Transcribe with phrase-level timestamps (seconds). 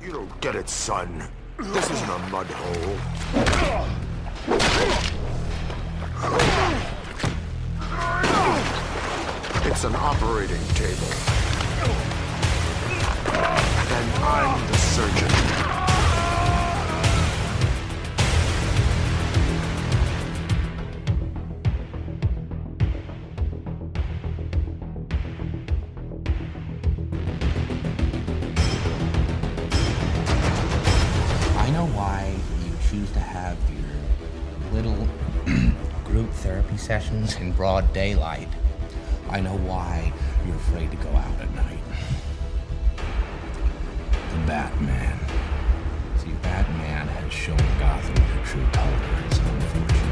[0.00, 1.28] You don't get it, son.
[1.58, 2.96] This isn't a mud hole.
[9.64, 11.08] It's an operating table.
[13.90, 15.77] And I'm the surgeon.
[37.08, 38.48] Therapy in broad daylight.
[39.30, 40.12] I know why
[40.46, 41.78] you're afraid to go out at night.
[42.96, 45.18] The Batman.
[46.18, 50.04] See, Batman has shown Gotham their true colors, unfortunately.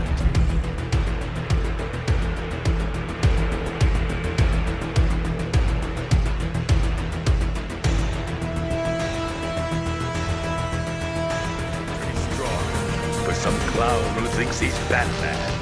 [13.24, 15.55] For some clown who thinks he's Batman.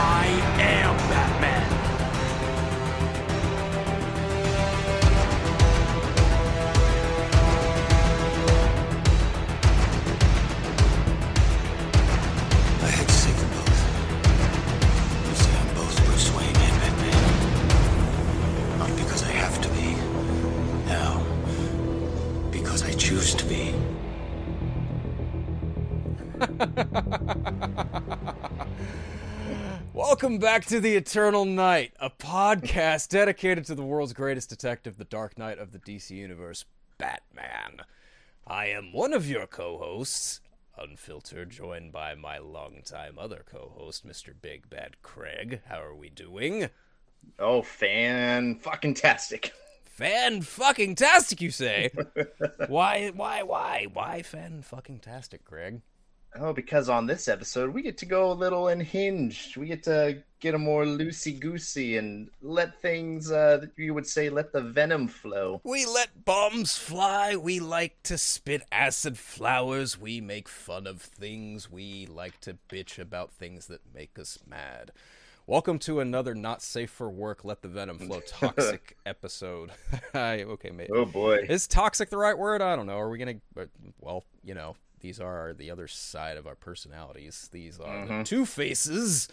[0.00, 0.26] I
[0.60, 1.47] am Batman.
[30.20, 35.04] Welcome back to The Eternal Night, a podcast dedicated to the world's greatest detective, the
[35.04, 36.64] Dark Knight of the DC Universe,
[36.98, 37.82] Batman.
[38.44, 40.40] I am one of your co hosts,
[40.76, 44.32] Unfiltered, joined by my longtime other co host, Mr.
[44.42, 45.60] Big Bad Craig.
[45.68, 46.68] How are we doing?
[47.38, 49.52] Oh, fan fucking tastic.
[49.84, 51.90] Fan fucking tastic, you say?
[52.66, 55.80] why, why, why, why fan fucking tastic, Craig?
[56.36, 59.56] Oh, because on this episode we get to go a little unhinged.
[59.56, 64.28] We get to get a more loosey goosey and let things, uh, you would say,
[64.28, 65.60] let the venom flow.
[65.64, 67.34] We let bombs fly.
[67.34, 69.98] We like to spit acid flowers.
[69.98, 71.70] We make fun of things.
[71.70, 74.92] We like to bitch about things that make us mad.
[75.46, 79.70] Welcome to another not safe for work, let the venom flow toxic episode.
[80.14, 80.90] Okay, mate.
[80.94, 81.46] Oh boy.
[81.48, 82.60] Is toxic the right word?
[82.60, 82.98] I don't know.
[82.98, 83.36] Are we gonna?
[83.58, 83.64] uh,
[84.00, 87.48] Well, you know, these are the other side of our personalities.
[87.52, 88.22] These are the mm-hmm.
[88.22, 89.28] two faces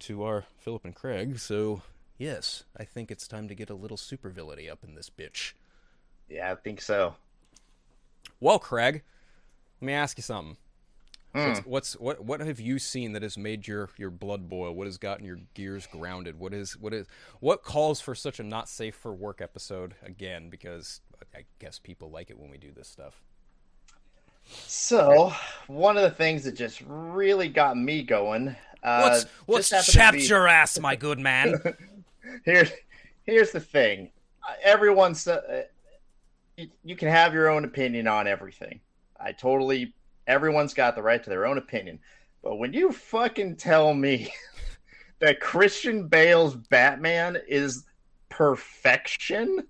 [0.00, 1.38] to our Philip and Craig.
[1.38, 1.82] So
[2.18, 5.52] yes, I think it's time to get a little supervillainy up in this bitch.
[6.28, 7.14] Yeah, I think so.
[8.40, 9.02] Well, Craig,
[9.80, 10.56] let me ask you something.
[11.32, 11.70] What's, hmm.
[11.70, 14.72] what's what what have you seen that has made your your blood boil?
[14.72, 16.38] What has gotten your gears grounded?
[16.38, 17.06] What is what is
[17.40, 20.48] what calls for such a not safe for work episode again?
[20.48, 21.02] Because
[21.34, 23.20] I guess people like it when we do this stuff.
[24.46, 25.32] So,
[25.66, 28.54] one of the things that just really got me going.
[28.82, 29.00] Uh,
[29.46, 31.60] What's what's chapped be- your ass, my good man?
[32.44, 32.70] Here's
[33.24, 34.10] here's the thing.
[34.62, 35.64] Everyone's uh,
[36.56, 38.80] you, you can have your own opinion on everything.
[39.18, 39.92] I totally
[40.26, 41.98] everyone's got the right to their own opinion.
[42.42, 44.32] But when you fucking tell me
[45.20, 47.84] that Christian Bale's Batman is
[48.28, 49.66] perfection,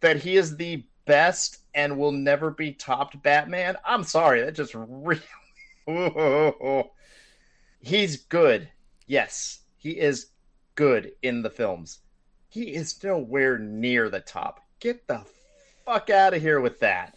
[0.00, 4.74] that he is the best and will never be topped Batman, I'm sorry, that just
[4.74, 5.20] really
[7.80, 8.68] He's good.
[9.06, 10.30] Yes, he is
[10.74, 12.00] good in the films.
[12.48, 14.60] He is nowhere near the top.
[14.80, 15.24] Get the
[15.84, 17.16] fuck out of here with that.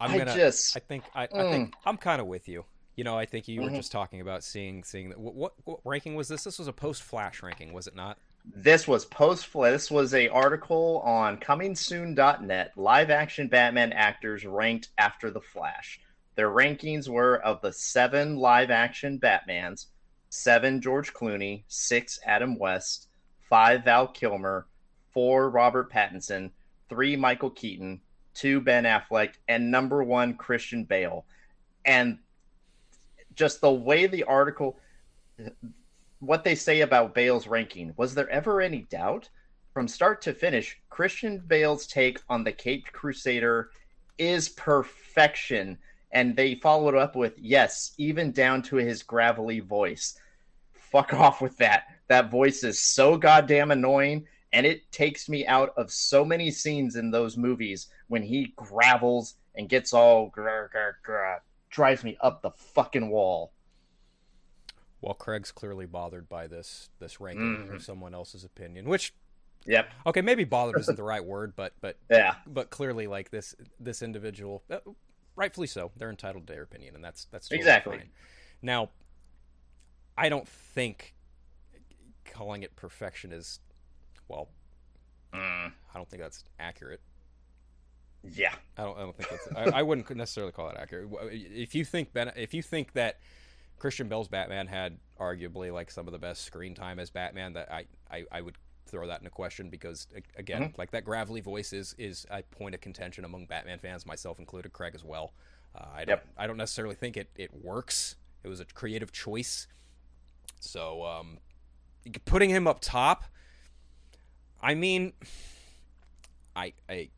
[0.00, 0.34] I'm gonna.
[0.34, 1.04] just- I think.
[1.14, 1.50] I, I Mm.
[1.50, 2.64] think I'm kind of with you.
[2.96, 3.76] You know, I think you were Mhm.
[3.76, 5.18] just talking about seeing seeing that.
[5.18, 6.44] What, what what ranking was this?
[6.44, 8.18] This was a post Flash ranking, was it not?
[8.44, 12.72] This was post This was a article on comingsoon.net.
[12.76, 15.98] Live action Batman actors ranked after the Flash.
[16.34, 19.86] Their rankings were of the seven live action Batmans,
[20.28, 23.08] seven George Clooney, six Adam West,
[23.48, 24.66] five Val Kilmer,
[25.12, 26.50] four Robert Pattinson,
[26.90, 28.02] three Michael Keaton,
[28.34, 31.24] two Ben Affleck, and number one Christian Bale.
[31.86, 32.18] And
[33.34, 34.78] just the way the article
[36.26, 37.92] what they say about Bale's ranking.
[37.96, 39.28] Was there ever any doubt?
[39.72, 43.70] From start to finish, Christian Bale's take on the Caped Crusader
[44.18, 45.78] is perfection.
[46.12, 50.16] And they followed up with, yes, even down to his gravelly voice.
[50.72, 51.84] Fuck off with that.
[52.06, 54.26] That voice is so goddamn annoying.
[54.52, 59.34] And it takes me out of so many scenes in those movies when he gravels
[59.56, 61.38] and gets all grr, grr, grr,
[61.70, 63.52] drives me up the fucking wall.
[65.04, 67.74] Well, Craig's clearly bothered by this this ranking Mhm.
[67.74, 69.12] of someone else's opinion, which
[69.66, 69.90] Yep.
[70.06, 72.36] Okay, maybe bothered isn't the right word, but but Yeah.
[72.46, 74.80] but clearly, like this this individual, uh,
[75.36, 77.98] rightfully so, they're entitled to their opinion, and that's that's totally Exactly.
[77.98, 78.10] fine.
[78.62, 78.90] Now,
[80.16, 81.14] I don't think
[82.24, 83.60] calling it perfection is,
[84.28, 84.48] well,
[85.34, 87.00] Mm, I don't think that's accurate.
[88.22, 88.54] yeah.
[88.78, 88.96] I don't.
[88.96, 89.48] I don't think that's.
[89.74, 91.08] I, I wouldn't necessarily call it accurate.
[91.30, 93.18] If you think Ben, if you think that
[93.78, 97.70] Christian Bale's Batman had arguably like some of the best screen time as Batman, that
[97.70, 98.56] I I, I would
[98.86, 100.06] throw that into question because
[100.36, 104.38] again, like that gravelly voice is is a point of contention among Batman fans, myself
[104.38, 105.32] included, Craig as well.
[105.74, 106.16] Uh, I don't.
[106.18, 106.26] Yep.
[106.36, 108.16] I don't necessarily think it it works.
[108.42, 109.66] It was a creative choice.
[110.60, 111.38] So um,
[112.24, 113.24] putting him up top.
[114.62, 115.12] I mean,
[116.54, 117.10] I I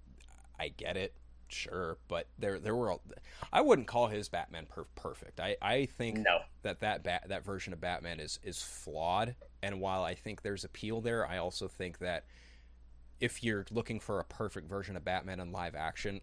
[0.59, 1.15] I get it,
[1.49, 2.97] sure, but there there were.
[3.53, 5.41] I wouldn't call his Batman per- perfect.
[5.41, 6.41] I I think No.
[6.63, 9.35] that that bat, that version of Batman is is flawed.
[9.63, 12.25] And while I think there's appeal there, I also think that
[13.21, 16.21] if you're looking for a perfect version of Batman in live action,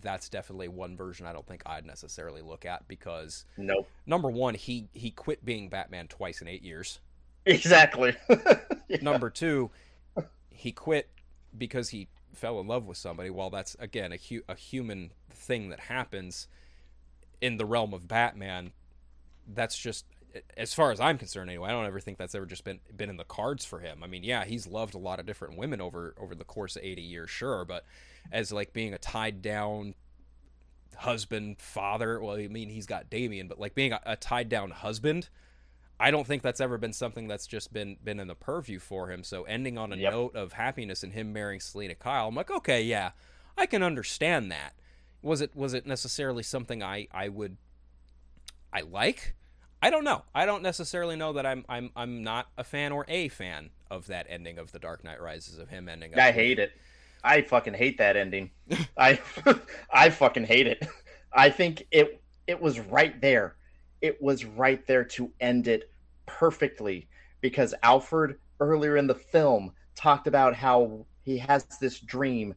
[0.00, 3.88] that's definitely one version I don't think I'd necessarily look at because Nope.
[4.06, 7.00] number one, he he quit being Batman twice in eight years.
[7.46, 8.14] Exactly.
[8.88, 8.98] Yeah.
[9.00, 9.70] Number two,
[10.50, 11.08] he quit
[11.56, 13.30] because he fell in love with somebody.
[13.30, 16.48] While that's again a hu- a human thing that happens
[17.40, 18.72] in the realm of Batman,
[19.46, 20.04] that's just
[20.56, 21.68] as far as I'm concerned anyway.
[21.68, 24.02] I don't ever think that's ever just been been in the cards for him.
[24.02, 26.82] I mean, yeah, he's loved a lot of different women over over the course of
[26.82, 27.84] 80 years, sure, but
[28.30, 29.94] as like being a tied down
[30.96, 34.70] husband, father, well, I mean, he's got Damian, but like being a, a tied down
[34.70, 35.28] husband,
[36.00, 39.10] I don't think that's ever been something that's just been been in the purview for
[39.10, 39.22] him.
[39.22, 40.12] So ending on a Yep.
[40.12, 43.10] note of happiness and him marrying Selina Kyle, I'm like, okay, yeah,
[43.56, 44.74] I can understand that.
[45.22, 47.56] Was it was it necessarily something I I would
[48.72, 49.34] I like?
[49.80, 50.22] I don't know.
[50.34, 54.06] I don't necessarily know that I'm I'm I'm not a fan or a fan of
[54.06, 56.18] that ending of The Dark Knight Rises of him ending.
[56.18, 56.72] I hate it.
[57.24, 58.50] I fucking hate that ending.
[58.96, 59.20] I
[59.92, 60.86] I fucking hate it.
[61.32, 63.56] I think it it was right there.
[64.02, 65.90] It was right there to end it
[66.26, 67.08] perfectly
[67.40, 72.54] because Alfred earlier in the film talked about how he has this dream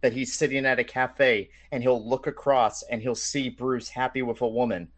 [0.00, 4.22] that he's sitting at a cafe and he'll look across and he'll see Bruce happy
[4.22, 4.88] with a woman.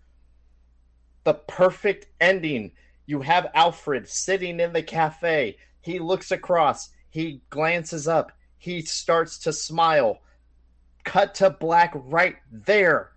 [1.25, 2.73] The perfect ending.
[3.07, 5.57] You have Alfred sitting in the cafe.
[5.83, 6.91] He looks across.
[7.11, 8.33] He glances up.
[8.57, 10.21] He starts to smile.
[11.05, 13.13] Cut to black right there.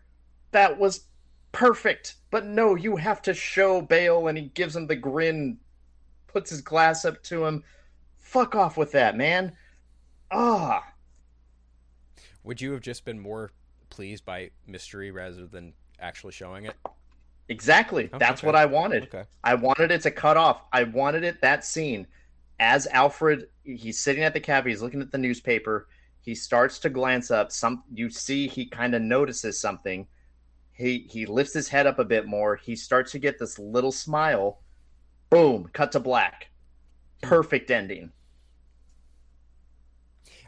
[0.51, 1.06] That was
[1.53, 2.15] perfect.
[2.29, 5.57] But no, you have to show Bale and he gives him the grin,
[6.27, 7.63] puts his glass up to him.
[8.19, 9.53] Fuck off with that, man.
[10.31, 10.83] Ah.
[12.44, 13.51] Would you have just been more
[13.89, 16.75] pleased by mystery rather than actually showing it?
[17.47, 18.09] Exactly.
[18.11, 18.47] Oh, That's okay.
[18.47, 19.03] what I wanted.
[19.03, 19.23] Okay.
[19.44, 20.63] I wanted it to cut off.
[20.73, 22.07] I wanted it that scene
[22.59, 25.88] as Alfred he's sitting at the cafe, he's looking at the newspaper,
[26.21, 30.07] he starts to glance up, some you see he kind of notices something.
[30.74, 33.92] He he lifts his head up a bit more, he starts to get this little
[33.92, 34.60] smile.
[35.30, 36.50] Boom, cut to black.
[37.22, 38.12] Perfect ending.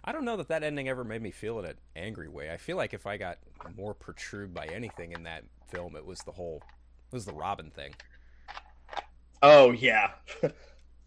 [0.03, 2.51] I don't know that that ending ever made me feel in an angry way.
[2.51, 3.39] I feel like if I got
[3.75, 6.61] more perturbed by anything in that film, it was the whole,
[7.11, 7.93] it was the Robin thing.
[9.41, 10.11] Oh yeah.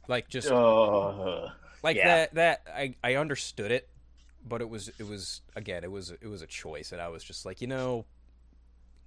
[0.09, 1.50] Like just Oh.
[1.82, 2.06] like yeah.
[2.06, 2.35] that.
[2.35, 3.91] That I I understood it,
[4.43, 7.22] but it was it was again it was it was a choice, and I was
[7.22, 8.06] just like you know,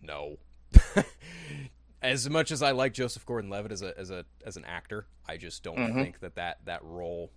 [0.01, 0.37] no.
[2.01, 5.37] as much as I like Joseph Gordon-Levitt as a as a as an actor, I
[5.37, 5.93] just don't Mhm.
[6.03, 7.31] think that that that role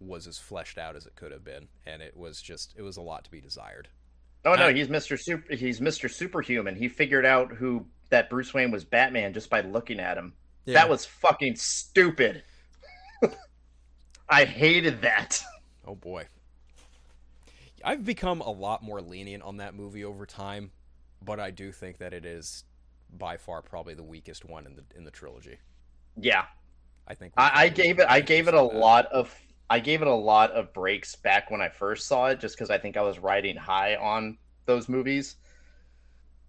[0.00, 2.96] was as fleshed out as it could have been, and it was just it was
[2.96, 3.88] a lot to be desired.
[4.44, 5.18] Oh no, I- he's Mr.
[5.18, 6.10] Super he's Mr.
[6.10, 6.76] Superhuman.
[6.76, 10.34] He figured out who that Bruce Wayne was Batman just by looking at him.
[10.66, 12.42] That was fucking stupid.
[14.28, 15.42] I hated that.
[15.86, 16.26] Oh boy.
[17.84, 20.70] I've become a lot more lenient on that movie over time,
[21.22, 22.64] but I do think that it is
[23.12, 25.58] by far probably the weakest one in the in the trilogy.
[26.16, 26.44] Yeah.
[27.06, 29.34] I think I, I gave it I gave it a lot of
[29.70, 32.70] I gave it a lot of breaks back when I first saw it just because
[32.70, 35.36] I think I was riding high on those movies.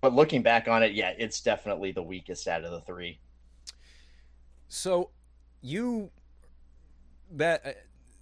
[0.02, 3.20] But looking back on it, yeah, it's definitely the weakest out of the three.
[4.68, 5.10] So,
[5.62, 6.12] you
[7.32, 7.76] that I-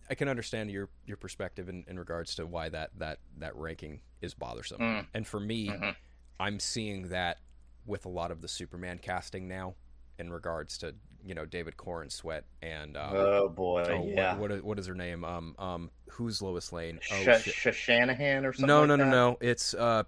[0.10, 4.02] I can understand your your perspective in, in regards to why that that that ranking
[4.22, 4.80] is bothersome.
[4.80, 5.08] Mm.
[5.14, 5.96] And for me, Mhm.
[6.40, 7.40] I'm seeing that
[7.86, 9.76] with a lot of the Superman casting now
[10.20, 10.94] in regards to,
[11.26, 14.36] you know, David Corenswet and um, Oh boy, Oh, what- yeah.
[14.36, 15.24] what, is, what is her name?
[15.24, 17.00] Um, um, who's Lois Lane?
[17.12, 18.68] Oh, Sh- Shanahan or something.
[18.68, 19.38] no, like no, no, no.
[19.42, 20.04] It's uh,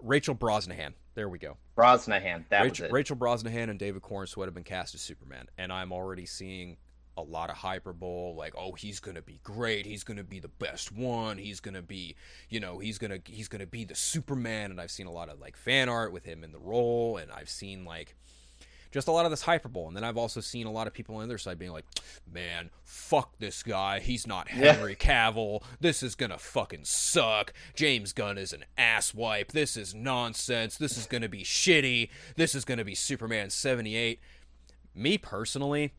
[0.00, 0.92] Rachel Brosnahan.
[1.14, 1.56] There we go.
[1.76, 2.44] Brosnahan.
[2.48, 2.92] That Rachel, was it.
[2.92, 6.76] Rachel Brosnahan and David Corenswet have been cast as Superman, and I'm already seeing
[7.22, 10.40] a lot of hyperbole like oh he's going to be great he's going to be
[10.40, 12.16] the best one he's going to be
[12.48, 15.12] you know he's going to he's going to be the superman and i've seen a
[15.12, 18.16] lot of like fan art with him in the role and i've seen like
[18.90, 21.14] just a lot of this hyperbole and then i've also seen a lot of people
[21.14, 21.86] on the other side being like
[22.30, 28.36] man fuck this guy he's not henry cavill this is gonna fucking suck james gunn
[28.36, 32.94] is an asswipe this is nonsense this is gonna be shitty this is gonna be
[32.94, 34.20] superman 78
[34.94, 35.92] me personally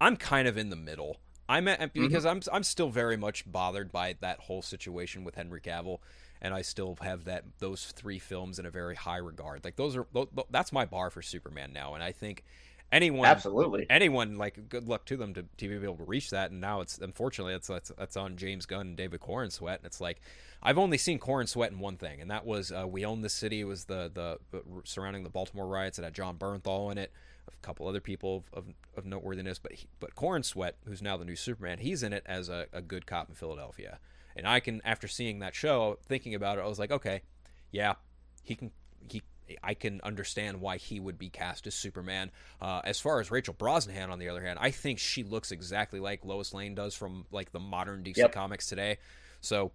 [0.00, 1.18] I'm kind of in the middle.
[1.48, 5.60] I'm at, because I'm I'm still very much bothered by that whole situation with Henry
[5.60, 5.98] Cavill,
[6.40, 9.62] and I still have that those three films in a very high regard.
[9.62, 10.06] Like those are
[10.50, 12.44] that's my bar for Superman now, and I think
[12.92, 13.86] anyone Absolutely.
[13.90, 16.50] anyone like good luck to them to, to be able to reach that.
[16.50, 20.00] And now it's unfortunately it's that's, that's on James Gunn and David Corenswet, and it's
[20.00, 20.22] like
[20.62, 23.60] I've only seen Corenswet in one thing, and that was uh, We Own the City.
[23.60, 25.98] It was the the surrounding the Baltimore riots.
[25.98, 27.12] It had Jon Bernthal in it
[27.48, 31.24] a couple other people of, of, of noteworthiness, but he, but Corenswet, who's now the
[31.24, 33.98] new Superman, he's in it as a, a good cop in Philadelphia.
[34.36, 37.22] And I can, after seeing that show, thinking about it, I was like, okay,
[37.70, 37.94] yeah,
[38.42, 38.72] he can,
[39.08, 39.22] he,
[39.62, 42.30] I can understand why he would be cast as Superman.
[42.60, 46.00] Uh, as far as Rachel Brosnahan, on the other hand, I think she looks exactly
[46.00, 48.32] like Lois Lane does from like the modern DC Yep.
[48.32, 48.98] comics today.
[49.40, 49.72] So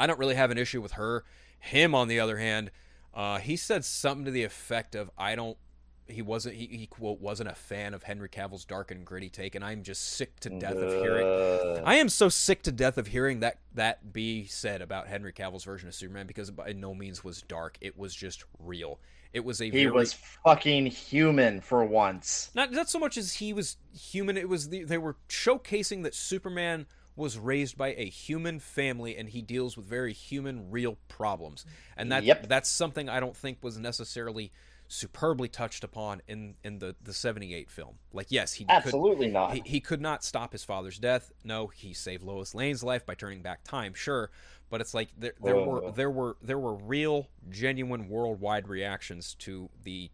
[0.00, 1.24] I don't really have an issue with her.
[1.60, 2.70] Him, on the other hand,
[3.14, 5.58] uh, he said something to the effect of, "I don't."
[6.08, 6.54] He wasn't.
[6.56, 9.82] He, he quote wasn't a fan of Henry Cavill's dark and gritty take, and I'm
[9.82, 11.82] just sick to death of hearing.
[11.84, 15.64] I am so sick to death of hearing that that be said about Henry Cavill's
[15.64, 17.76] version of Superman because it by no means was dark.
[17.80, 18.98] It was just real.
[19.32, 22.50] It was a he very, was fucking human for once.
[22.54, 24.36] not not so much as he was human.
[24.38, 29.28] It was the, they were showcasing that Superman was raised by a human family and
[29.28, 32.48] he deals with very human, real problems, and that Yep.
[32.48, 34.52] that's something I don't think was necessarily
[34.90, 39.52] superbly touched upon in in the the 78 film like yes he could Absolutely not.
[39.52, 41.30] he, he could not stop his father's death.
[41.44, 43.92] No, he saved Lois Lane's life by turning back time.
[43.92, 44.30] Sure,
[44.70, 49.68] but it's like there, there were there were there were real, genuine, worldwide reactions to
[49.82, 50.10] the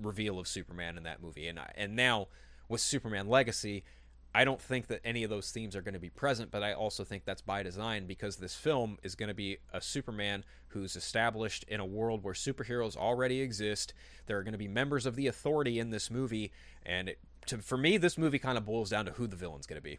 [0.00, 2.26] reveal of Superman in that movie, and I, and now
[2.68, 3.84] with Superman Legacy,
[4.38, 6.52] I don't think that any of those themes are going to be present.
[6.52, 9.80] But I also think that's by design because this film is going to be a
[9.80, 13.94] Superman who's established in a world where superheroes already exist.
[14.26, 16.52] There are going to be members of the Authority in this movie,
[16.86, 19.66] and it, to, for me, this movie kind of boils down to who the villain's
[19.66, 19.98] going to be.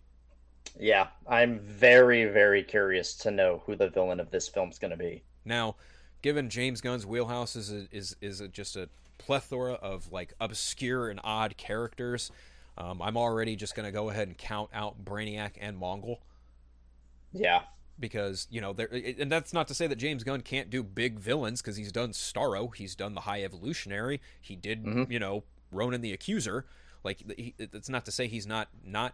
[0.80, 4.98] yeah, I'm very, very curious to know who the villain of this film's going to
[4.98, 5.22] be.
[5.44, 5.76] Now,
[6.22, 11.10] given James Gunn's wheelhouse is a, is is a, just a plethora of like obscure
[11.10, 12.32] and odd characters,
[12.80, 16.18] um, I'm already just going to go ahead and count out Brainiac and Mongul
[17.34, 17.62] Yeah,
[18.00, 21.20] because you know there and that's not to say that James Gunn can't do big
[21.20, 26.02] villains because he's done Starro, he's done the High Evolutionary, he did you know Ronan
[26.02, 26.66] the Accuser.
[27.04, 29.14] Like he, it's not to say he's not not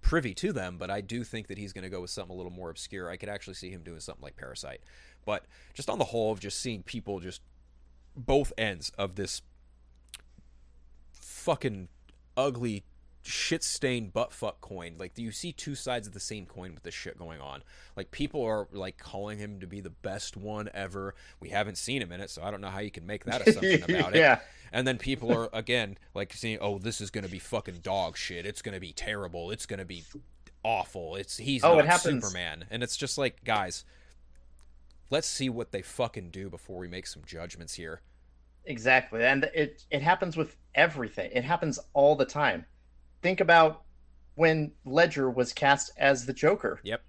[0.00, 2.36] privy to them, but I do think that he's going to go with something a
[2.36, 3.10] little more obscure.
[3.10, 4.80] I could actually see him doing something like Parasite.
[5.24, 7.42] But just on the whole of just seeing people just
[8.16, 9.42] both ends of this
[11.12, 11.88] fucking
[12.36, 12.84] ugly
[13.22, 14.94] shit stained butt fuck coin.
[14.98, 17.62] Like do you see two sides of the same coin with this shit going on.
[17.96, 21.14] Like people are like calling him to be the best one ever.
[21.40, 23.40] We haven't seen him in it, so I don't know how you can make that
[23.46, 24.20] assumption about it.
[24.20, 24.40] Yeah.
[24.72, 28.16] And then people are again like saying, "Oh, this is going to be fucking dog
[28.16, 28.46] shit.
[28.46, 29.50] It's going to be terrible.
[29.50, 30.04] It's going to be
[30.62, 31.16] awful.
[31.16, 33.84] It's he's Oh, not it Superman." And it's just like, guys,
[35.10, 38.02] let's see what they fucking do before we make some judgments here.
[38.66, 39.24] Exactly.
[39.24, 41.30] And it it happens with everything.
[41.32, 42.66] It happens all the time.
[43.22, 43.82] Think about
[44.34, 46.80] when Ledger was cast as the Joker.
[46.82, 47.02] Yep.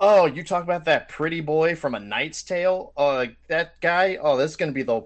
[0.00, 2.92] Oh, you talk about that pretty boy from A Knight's Tale?
[2.96, 4.18] Oh, like that guy?
[4.20, 5.02] Oh, this is going to be the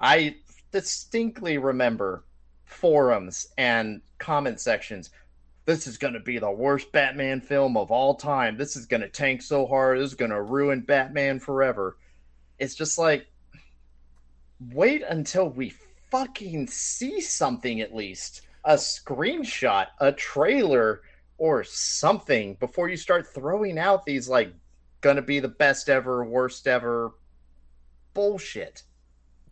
[0.00, 0.36] I
[0.70, 2.24] distinctly remember
[2.64, 5.10] forums and comment sections.
[5.64, 8.56] This is going to be the worst Batman film of all time.
[8.56, 9.98] This is going to tank so hard.
[9.98, 11.96] This is going to ruin Batman forever.
[12.58, 13.26] It's just like
[14.72, 15.74] wait until we
[16.10, 21.02] fucking see something at least a screenshot a trailer
[21.38, 24.52] or something before you start throwing out these like
[25.00, 27.12] gonna be the best ever worst ever
[28.14, 28.82] bullshit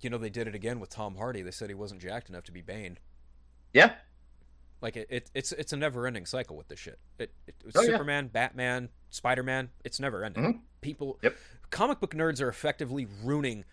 [0.01, 1.43] You know, they did it again with Tom Hardy.
[1.43, 2.99] They said he wasn't jacked enough to be Bane.
[3.73, 3.95] yeah
[4.81, 6.99] Like it, it it's it's a never ending cycle with this shit.
[7.19, 7.87] It, it Oh, yeah.
[7.93, 9.71] Superman, Batman, Spider Man.
[9.85, 10.43] It's never ending.
[10.45, 10.61] Mhm.
[10.81, 11.37] People, Yep.
[11.71, 13.65] comic book nerds are effectively ruining,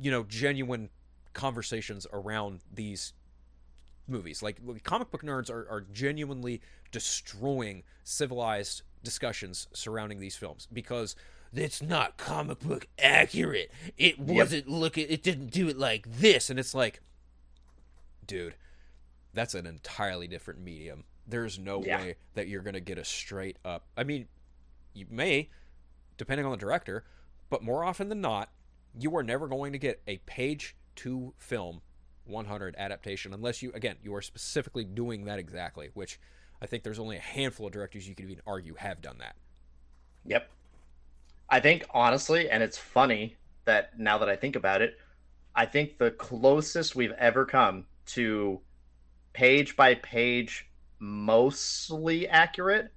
[0.00, 0.90] you know, genuine
[1.32, 3.12] conversations around these
[4.08, 4.42] movies.
[4.42, 11.16] Like comic book nerds are, are genuinely destroying civilized discussions surrounding these films because
[11.54, 13.70] it's not comic book accurate.
[13.98, 15.06] It wasn't looking.
[15.08, 17.00] It didn't do it like this, and it's like,
[18.26, 18.54] dude,
[19.34, 21.04] that's an entirely different medium.
[21.26, 21.98] There's no Yeah.
[21.98, 23.86] way that you're going to get a straight up.
[23.96, 24.28] I mean,
[24.94, 25.50] you may,
[26.16, 27.04] depending on the director,
[27.50, 28.50] but more often than not,
[28.98, 31.80] you are never going to get a page to film
[32.26, 36.18] 100 adaptation unless you, again, you are specifically doing that exactly, which
[36.60, 39.36] I think there's only a handful of directors you could even argue have done that.
[40.26, 40.48] Yep.
[41.48, 44.98] I think honestly, and it's funny that now that I think about it,
[45.54, 48.60] I think the closest we've ever come to
[49.32, 50.66] page by page,
[50.98, 52.92] mostly accurate,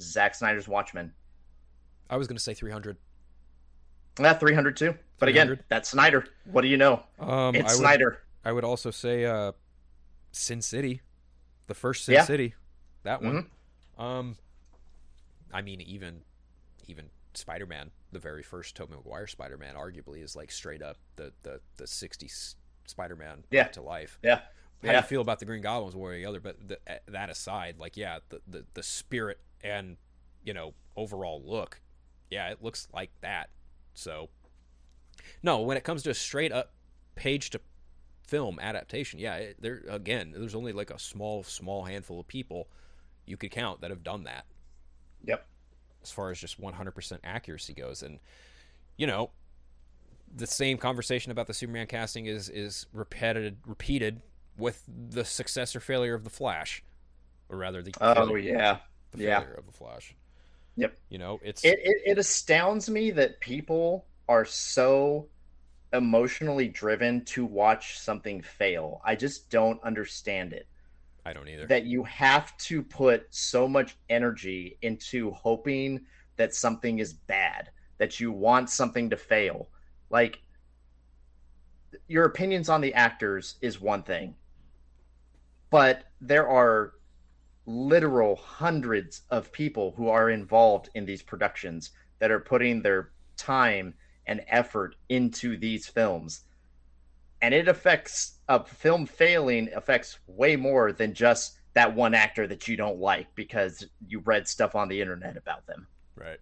[0.00, 1.12] Zack Snyder's Watchmen.
[2.08, 2.96] I was going to say 300.
[4.16, 4.94] That 300 too.
[5.18, 5.64] But again, 300.
[5.68, 6.26] that's Snyder.
[6.50, 7.02] What do you know?
[7.18, 8.22] Um, it's would, Snyder.
[8.44, 9.52] I would also say uh,
[10.32, 11.02] Sin City,
[11.66, 12.24] the first Sin Yeah.
[12.24, 12.54] City,
[13.02, 13.50] that one.
[13.98, 14.36] Um,
[15.52, 16.22] I mean, even
[16.86, 20.96] even Spider Man, the very first Tobey Maguire Spider Man, arguably is like straight up
[21.16, 22.54] the the the '60s
[22.86, 23.68] Spider Man Yeah.
[23.68, 24.18] to life.
[24.22, 24.36] Yeah.
[24.36, 24.96] How do Yeah.
[24.98, 26.40] you feel about the Green Goblins one or the other?
[26.40, 26.78] But the,
[27.08, 29.96] that aside, like yeah, the, the the spirit and
[30.42, 31.80] you know overall look,
[32.30, 33.50] yeah, it looks like that.
[33.94, 34.30] So
[35.42, 36.72] no, when it comes to a straight up
[37.14, 37.60] page to
[38.30, 42.68] film adaptation, yeah, it, there again, there's only like a small small handful of people
[43.26, 44.46] you could count that have done that
[45.24, 45.46] Yep.
[46.02, 48.18] as far as just 100% accuracy goes and
[48.98, 49.30] you know
[50.34, 54.22] the same conversation about the superman casting is is repeated repeated
[54.56, 56.82] with the success or failure of the flash
[57.48, 58.80] or rather the Oh failure, yeah.
[59.12, 59.18] the yeah.
[59.18, 60.14] failure of the flash
[60.76, 60.96] Yep.
[61.10, 65.28] you know it's It, it it astounds me that people are so
[65.92, 69.00] emotionally driven to watch something fail.
[69.04, 70.66] I just don't understand it.
[71.24, 76.00] i don't either That you have to put so much energy into hoping
[76.36, 79.68] that something is bad, that you want something to fail.
[80.10, 80.40] Like
[82.06, 84.34] your opinions on the actors is one thing.
[85.70, 86.94] But there are
[87.66, 93.94] literal hundreds of people who are involved in these productions that are putting their time
[94.30, 96.44] and effort into these films
[97.42, 102.66] and it affects a film failing affects way more than just that one actor that
[102.66, 105.86] you don't like because you read stuff on the internet about them
[106.20, 106.38] Right.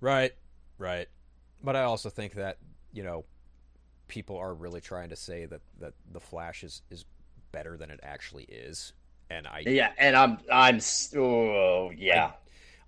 [0.00, 0.32] Right.
[0.78, 1.08] Right.
[1.62, 2.58] But I also think that,
[2.92, 3.24] you know,
[4.08, 7.04] people are really trying to say that, that the Flash is, is
[7.52, 8.92] better than it actually is.
[9.32, 10.80] And I yeah and i'm i'm
[11.16, 12.32] oh yeah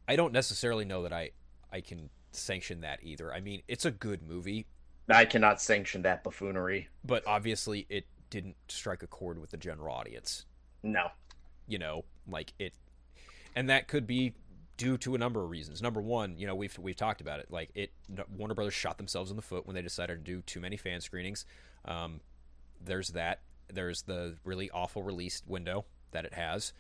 [0.08, 1.30] I don't necessarily know that I
[1.72, 3.32] I can sanction that either.
[3.32, 4.66] I mean, it's a good movie,
[5.08, 6.88] I, cannot sanction that buffoonery.
[7.04, 10.46] But obviously it didn't strike a chord with the general audience.
[10.82, 11.08] no.
[11.68, 12.74] You know like it
[13.54, 14.34] and that could be
[14.76, 15.80] due to a number of reasons.
[15.80, 17.46] Number one you know we've we've talked about it.
[17.50, 17.92] Like it
[18.36, 21.00] warner brothers shot themselves in the foot when they decided to do too many fan
[21.00, 21.46] screenings.
[21.84, 22.20] Um,
[22.84, 23.40] there's that.
[23.72, 26.72] There's the really awful release window that it has.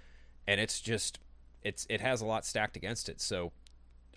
[0.48, 1.20] And it's just
[1.62, 3.20] it's it has a lot stacked against it.
[3.20, 3.52] So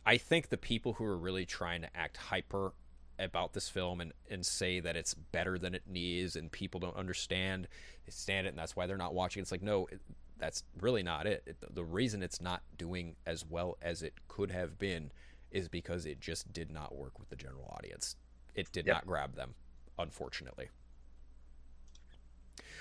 [0.06, 2.74] i think the people who are really trying to act hyper
[3.18, 6.98] about this film and, and say that it's better than it needs and people don't
[6.98, 7.68] understand
[8.10, 10.02] stand it and that's why they're not watching it's like no it,
[10.38, 11.44] that's really not it.
[11.46, 11.58] it.
[11.74, 15.12] The reason it's not doing as well as it could have been
[15.52, 18.16] is because it just did not work with the general audience.
[18.54, 18.96] It did Yep.
[18.96, 19.56] not grab them,
[19.98, 20.70] unfortunately.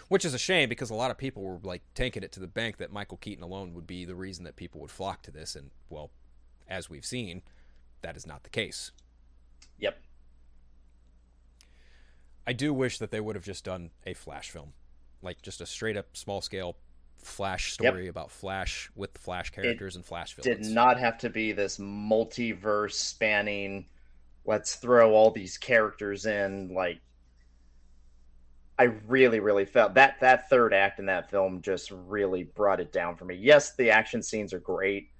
[0.08, 2.46] Which is a shame because a lot of people were like tanking it to the
[2.46, 5.54] bank that Michael Keaton alone would be the reason that people would flock to this
[5.54, 6.10] and well,
[6.68, 7.42] as we've seen,
[8.02, 8.92] that is not the case.
[9.78, 9.98] yep
[12.46, 14.74] I do wish that they would have just done a Flash film,
[15.22, 16.76] like just a straight up small scale
[17.16, 20.44] Flash story about Flash with Flash characters and Flash films.
[20.44, 23.86] Did not have to be this multiverse spanning
[24.44, 27.00] let's throw all these characters in like
[28.78, 32.92] i really really felt that that third act in that film just really brought it
[32.92, 35.10] down for me yes the action scenes are great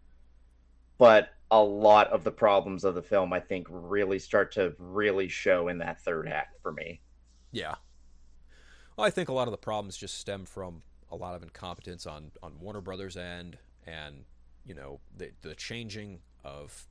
[0.99, 5.29] but a lot of the problems of the film i think really start to really
[5.29, 7.01] show in that third act for me
[7.53, 7.77] Yeah.
[8.97, 12.07] Well, I think a lot of the problems just stem from a lot of incompetence
[12.07, 14.25] on on Warner Brothers' end, and
[14.65, 16.87] you know the the changing of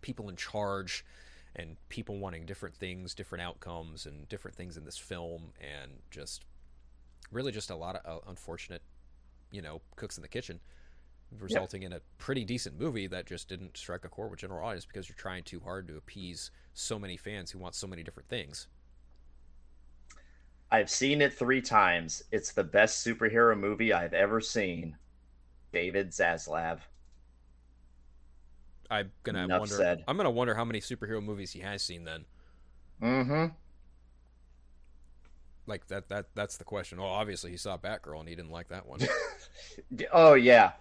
[0.00, 1.04] people in charge,
[1.56, 6.44] and people wanting different things, different outcomes, and different things in this film, and just
[7.32, 8.82] really just a lot of uh, unfortunate,
[9.50, 10.60] you know, cooks in the kitchen,
[11.38, 14.86] resulting in a pretty decent movie that just didn't strike a chord with general audience
[14.86, 18.28] because you're trying too hard to appease so many fans who want so many different
[18.28, 18.68] things.
[20.70, 24.96] i've seen it three times it's the best superhero movie i've ever seen
[25.72, 26.80] david zaslav
[28.90, 29.74] I'm gonna Enough wonder.
[29.76, 30.04] said.
[30.08, 32.24] I'm gonna wonder how many superhero movies he has seen then.
[33.02, 33.46] mm-hmm
[35.66, 36.98] Like that that that's the question.
[36.98, 39.00] Oh, obviously he saw Batgirl and he didn't like that one.
[40.12, 40.72] Oh yeah.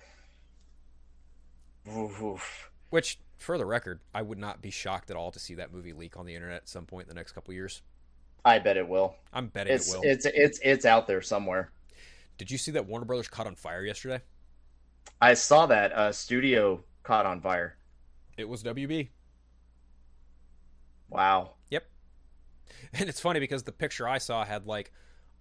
[1.89, 2.71] Oof, oof.
[2.89, 5.93] Which, for the record, I would not be shocked at all to see that movie
[5.93, 7.82] leak on the internet at some point in the next couple years.
[8.45, 9.15] I bet it will.
[9.34, 10.04] I'm betting It's it will.
[10.04, 11.71] it's it's it's out there somewhere.
[12.38, 14.21] Did you see that Warner Brothers caught on fire yesterday?
[15.19, 17.78] I saw that uh, studio caught on fire.
[18.38, 19.10] It was WB.
[21.10, 21.54] Wow.
[21.69, 21.86] Yep.
[22.93, 24.91] And it's funny because the picture I saw had like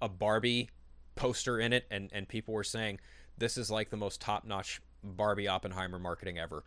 [0.00, 0.70] a Barbie
[1.16, 2.98] poster in it, and, and people were saying
[3.38, 6.64] this is like the most top notch Barbie Oppenheimer marketing ever.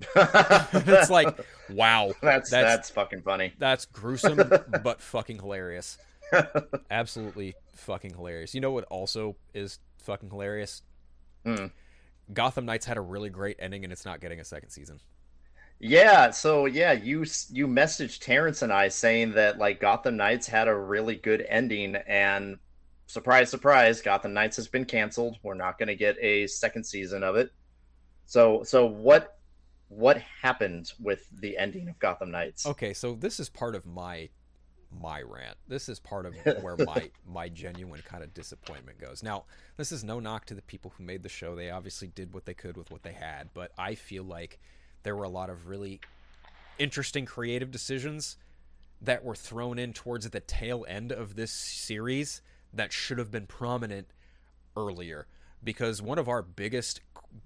[0.16, 1.38] it's like,
[1.70, 2.12] wow.
[2.22, 3.52] that's, that's that's fucking funny.
[3.58, 4.36] that's gruesome
[4.82, 5.98] but fucking hilarious.
[6.90, 8.54] Absolutely fucking hilarious.
[8.54, 10.82] You know what also is fucking hilarious?
[11.44, 11.66] Hmm.
[12.32, 15.00] Gotham Knights had a really great ending and it's not getting a second season.
[15.82, 20.68] Yeah, so yeah, you you messaged Terrence and I saying that like Gotham Knights had
[20.68, 22.58] a really good ending, and
[23.10, 25.38] surprise, surprise, Gotham Knights has been canceled.
[25.42, 27.52] We're not going to get a second season of it.
[28.26, 29.38] So so what
[29.88, 32.64] what happened with the ending of Gotham Knights?
[32.64, 34.28] Okay, so this is part of my
[35.00, 35.56] my rant.
[35.66, 39.22] This is part of where my my genuine kind of disappointment goes.
[39.22, 39.44] Now,
[39.76, 41.56] this is no knock to the people who made the show.
[41.56, 44.60] They obviously did what they could with what they had, but I feel like
[45.02, 46.00] there were a lot of really
[46.78, 48.36] interesting creative decisions
[49.02, 53.46] that were thrown in towards the tail end of this series that should have been
[53.46, 54.08] prominent
[54.76, 55.26] earlier
[55.62, 57.00] because one of our biggest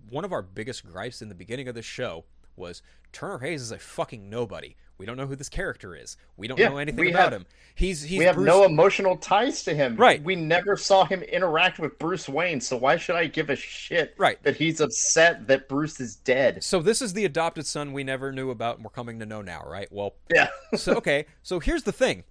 [0.09, 2.25] one of our biggest gripes in the beginning of this show
[2.57, 2.83] was
[3.13, 4.77] Turner Hayes is a fucking nobody.
[4.97, 6.17] We don't know who this character is.
[6.37, 7.47] We don't Yeah, know anything about have- him.
[7.75, 9.97] He's he's we have Bruce- no emotional ties to him.
[9.97, 10.23] Right.
[10.23, 14.15] We never saw him interact with Bruce Wayne, so why should I give a shit
[14.17, 14.41] Right.
[14.45, 16.63] that he's upset that Bruce is dead?
[16.63, 19.43] So this is the adopted son we never knew about and we're coming to know
[19.43, 19.89] now, right?
[19.91, 20.49] Well, Yeah.
[20.77, 22.23] so okay, so here's the thing.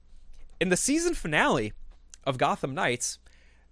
[0.61, 1.73] In the season finale
[2.25, 3.19] of Gotham Knights,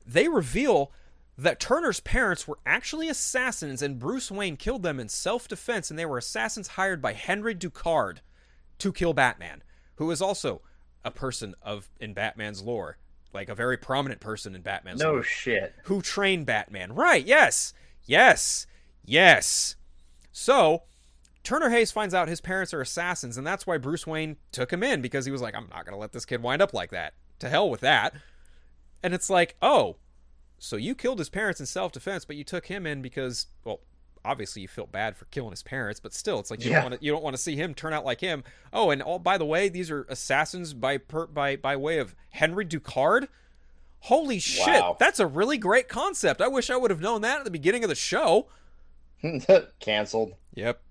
[0.05, 0.91] they reveal
[1.37, 6.05] that Turner's parents were actually assassins and Bruce Wayne killed them in self-defense and they
[6.05, 8.17] were assassins hired by Henry Ducard
[8.79, 9.63] to kill Batman,
[9.95, 10.61] who is also
[11.03, 12.97] a person of in Batman's lore,
[13.33, 15.73] like a very prominent person in Batman's no lore shit.
[15.85, 16.93] who trained Batman.
[16.93, 17.73] Right, yes.
[18.05, 18.67] Yes.
[19.05, 19.75] Yes.
[20.31, 20.83] So,
[21.43, 24.83] Turner Hayes finds out his parents are assassins, and that's why Bruce Wayne took him
[24.83, 26.91] in because he was like, I'm not going to let this kid wind up like
[26.91, 27.13] that.
[27.39, 28.13] To hell with that.
[29.03, 29.95] And it's like, oh,
[30.59, 33.79] so you killed his parents in self defense, but you took him in because, well,
[34.23, 36.81] obviously you felt bad for killing his parents, but still, it's like you Yeah.
[36.81, 38.43] don't want to you don't want to see him turn out like him.
[38.71, 42.15] Oh, and all by the way, these are assassins by per, by by way of
[42.29, 43.27] Henry Ducard.
[44.05, 44.97] Holy shit, Wow.
[44.99, 46.41] that's a really great concept.
[46.41, 48.47] I wish I would have known that at the beginning of the show.
[49.79, 50.33] Cancelled.
[50.55, 50.81] Yep.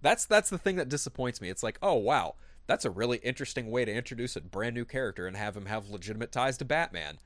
[0.00, 1.48] That's that's the thing that disappoints me.
[1.48, 2.34] It's like, oh wow,
[2.68, 5.88] that's a really interesting way to introduce a brand new character and have him have
[5.88, 7.18] legitimate ties to Batman.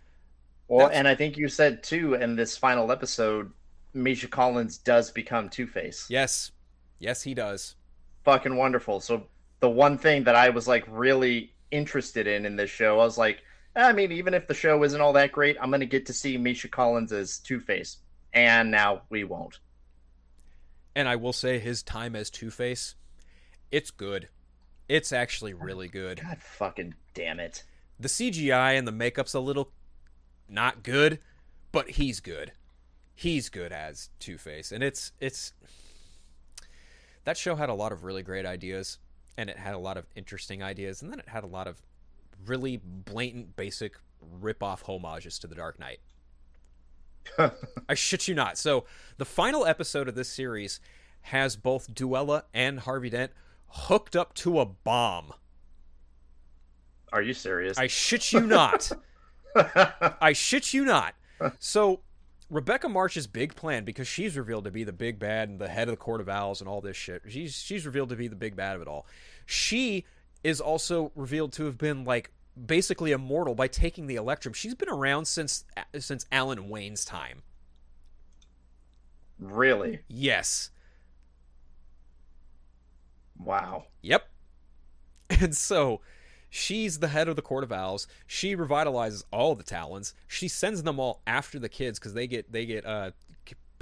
[0.68, 3.52] Well, That's- and I think you said too in this final episode,
[3.92, 6.07] Misha Collins does become Two Face.
[6.09, 6.52] Yes,
[6.98, 7.74] yes, he does.
[8.24, 9.00] Fucking wonderful.
[9.00, 9.26] So
[9.61, 13.18] the one thing that I was like really interested in in this show, I was
[13.18, 13.42] like,
[13.76, 16.12] eh, I mean, even if the show isn't all that great, I'm gonna get to
[16.12, 17.98] see Misha Collins as Two Face,
[18.33, 19.59] and now we won't.
[20.94, 22.94] And I will say his time as Two Face,
[23.72, 24.28] it's good.
[24.92, 26.20] It's actually oh really good.
[26.20, 27.64] God fucking damn it.
[27.98, 29.72] The CGI and the makeup's a little
[30.50, 31.18] not good,
[31.72, 32.52] but he's good.
[33.14, 35.55] He's good as Two Face, and it's it's
[37.24, 38.98] that show had a lot of really great ideas,
[39.38, 41.81] and it had a lot of interesting ideas, and then it had a lot of
[42.44, 43.94] really blatant, basic
[44.42, 46.00] rip-off homages to The Dark Knight.
[47.88, 48.59] I shit you not.
[48.59, 48.85] So
[49.16, 50.81] the final episode of this series
[51.22, 53.33] has both Duela and Harvey Dent
[53.72, 55.32] hooked up to a bomb.
[57.12, 57.78] Are you serious?
[57.78, 58.90] I shit you not.
[60.20, 61.14] I shit you not.
[61.58, 62.00] So
[62.50, 65.88] Rebecca March's big plan, because she's revealed to be the big bad and the head
[65.88, 67.22] of the Court of Owls and all this shit.
[67.28, 69.06] She's she's revealed to be the big bad of it all.
[69.46, 70.04] She
[70.44, 72.30] is also revealed to have been like
[72.66, 74.52] basically immortal by taking the Electrum.
[74.52, 75.64] She's been around since
[75.98, 77.42] since Alan Wayne's time.
[79.38, 80.00] really?
[80.08, 80.70] Yes.
[83.44, 83.87] Wow.
[84.02, 84.28] Yep.
[85.40, 86.02] And so
[86.50, 88.07] she's the head of the Court of Owls.
[88.26, 90.14] She revitalizes all the Talons.
[90.28, 93.12] She sends them all after the kids because they get they get uh,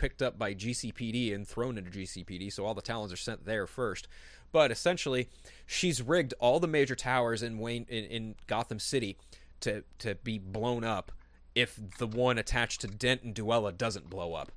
[0.00, 2.50] picked up by GCPD and thrown into GCPD.
[2.52, 4.08] So all the Talons are sent there first.
[4.52, 5.28] But essentially,
[5.66, 9.16] she's rigged all the major towers in Wayne in, in Gotham City
[9.60, 11.12] to to be blown up
[11.54, 14.50] if the one attached to Dent and Duela doesn't blow up.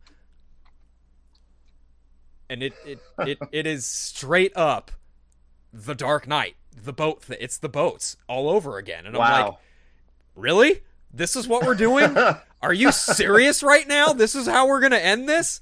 [2.49, 4.91] And it it, it, it is straight up
[5.71, 6.55] the Dark Knight.
[6.83, 7.23] the boat.
[7.27, 9.55] Th- it's the boats all over again, and I'm like,
[10.35, 10.81] really?
[11.13, 12.15] This is what we're doing?
[12.61, 14.13] Are you serious right now?
[14.13, 15.59] This is how we're gonna end this?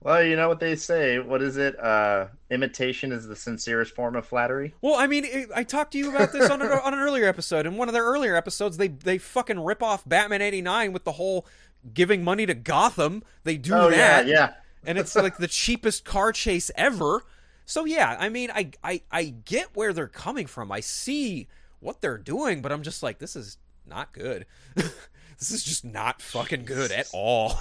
[0.00, 1.20] well, you know what they say.
[1.20, 1.78] What is it?
[1.78, 4.74] Uh, imitation is the sincerest form of flattery.
[4.80, 7.26] Well, I mean, it, I talked to you about this on an, on an earlier
[7.28, 7.66] episode.
[7.66, 11.04] In one of their earlier episodes, they they fucking rip off Batman eighty nine with
[11.04, 11.46] the whole
[11.94, 13.22] giving money to Gotham.
[13.44, 14.52] They do Oh that, yeah, yeah.
[14.84, 17.24] And it's like the cheapest car chase ever.
[17.64, 20.72] So yeah, I mean, I I I get where they're coming from.
[20.72, 21.48] I see
[21.80, 24.46] what they're doing, but I'm just like, this is not good.
[24.74, 27.58] this is just not fucking good at all.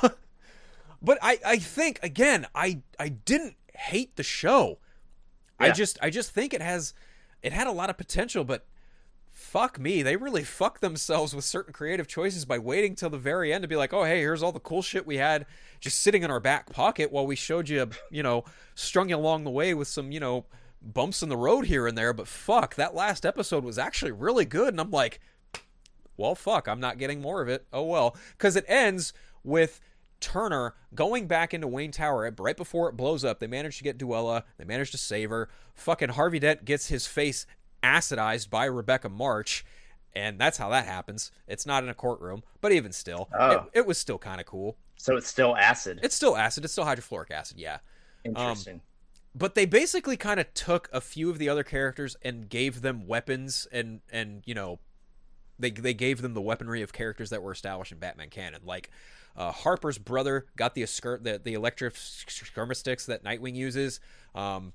[1.02, 4.80] but I I think again, I I didn't hate the show.
[5.60, 6.94] I just I just think it has
[7.44, 8.66] it had a lot of potential, but
[9.52, 13.52] fuck me, they really fuck themselves with certain creative choices by waiting till the very
[13.52, 15.46] end to be like, oh hey, here's all the cool shit we had
[15.82, 19.44] just sitting in our back pocket while we showed you, you know, strung you along
[19.44, 20.46] the way with some, you know,
[20.82, 22.14] bumps in the road here and there.
[22.14, 25.20] But fuck, that last episode was actually really good, and I'm like,
[26.16, 27.66] well, fuck, I'm not getting more of it.
[27.74, 29.12] Oh well, because it ends
[29.44, 29.82] with
[30.22, 33.40] Turner going back into Wayne Tower right before it blows up.
[33.40, 34.44] They manage to get Duela.
[34.58, 35.50] They manage to save her.
[35.74, 37.46] Fucking Harvey Dent gets his face
[37.84, 39.66] acidized by Rebecca March,
[40.14, 41.32] and that's how that happens.
[41.48, 43.52] It's not in a courtroom, but even still, Oh.
[43.52, 44.78] it, it was still kind of cool.
[44.98, 46.00] So it's still acid.
[46.04, 46.64] It's still acid.
[46.64, 47.58] It's still hydrofluoric acid.
[47.58, 47.80] Yeah
[48.24, 48.82] Interesting.
[49.34, 53.08] but they basically kind of took a few of the other characters and gave them
[53.08, 54.78] weapons and and you know
[55.58, 58.92] they they gave them the weaponry of characters that were established in Batman canon like
[59.36, 64.00] uh, Harper's brother got the skirt the the electric escrima sticks that Nightwing uses
[64.36, 64.72] um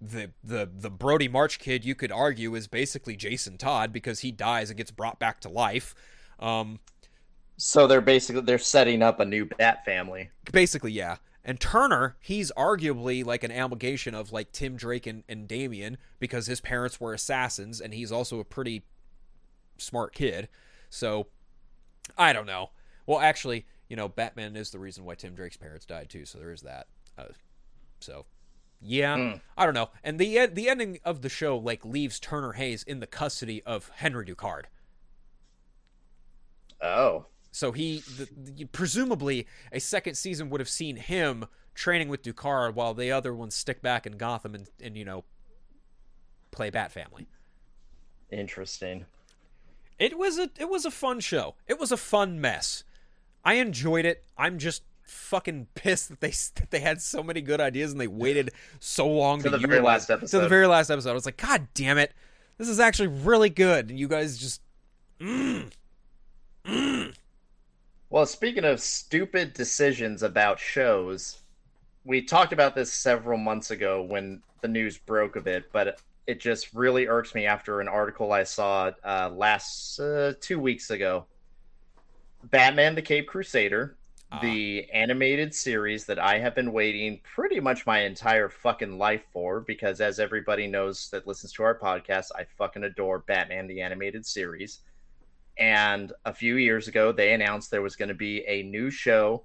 [0.00, 4.30] the the the Brody March kid you could argue is basically Jason Todd because he
[4.30, 5.94] dies and gets brought back to life.
[6.38, 6.80] Um
[7.56, 10.30] so they're basically they're setting up a new Bat family.
[10.52, 11.16] basically yeah.
[11.42, 16.46] And turner he's arguably like an amalgamation of like tim drake and, and damian because
[16.46, 18.84] his parents were assassins and he's also a pretty
[19.78, 20.48] smart kid.
[20.90, 21.28] So
[22.18, 22.70] i don't know.
[23.06, 26.38] Well actually you know batman is the reason why tim drake's parents died too so
[26.38, 26.88] there is that.
[27.16, 27.28] Uh,
[27.98, 28.26] so
[28.80, 29.36] yeah Hmm.
[29.56, 33.00] i don't know and the the ending of the show like leaves turner hayes in
[33.00, 34.64] the custody of henry ducard
[36.82, 37.26] Oh.
[37.50, 42.74] so he, the, the, presumably, a second season would have seen him training with Ducard
[42.74, 45.24] while the other ones stick back in Gotham and, and you know,
[46.50, 47.26] play Bat Family.
[48.30, 49.06] Interesting.
[49.98, 51.54] It was a it was a fun show.
[51.66, 52.84] It was a fun mess.
[53.42, 54.24] I enjoyed it.
[54.36, 58.06] I'm just fucking pissed that they that they had so many good ideas and they
[58.06, 60.38] waited so long To to, the very last episode.
[60.38, 62.12] To the very last episode, I was like, God damn it!
[62.58, 64.60] This is actually really good, and you guys just
[68.08, 71.40] Well, speaking of stupid decisions about shows,
[72.04, 76.40] we talked about this several months ago when the news broke of it, but it
[76.40, 81.26] just really irks me after an article I saw uh, last uh, two weeks ago.
[82.44, 83.96] Batman the Caped Crusader,
[84.32, 89.22] Uh, the animated series that I have been waiting pretty much my entire fucking life
[89.32, 93.80] for, because as everybody knows that listens to our podcast, I fucking adore Batman the
[93.80, 94.80] animated series.
[95.58, 99.44] And a few years ago, they announced there was going to be a new show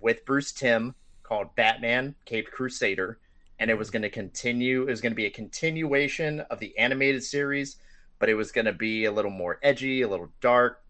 [0.00, 3.20] with Bruce Timm called Batman Caped Crusader.
[3.60, 6.76] And it was going to continue, it was going to be a continuation of the
[6.78, 7.76] animated series,
[8.18, 10.82] but it was going to be a little more edgy, a little dark.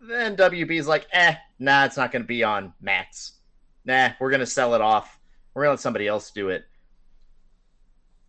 [0.00, 3.32] Then WB's like, eh, nah, it's not going to be on Max.
[3.84, 5.18] Nah, we're going to sell it off.
[5.54, 6.64] We're going to let somebody else do it.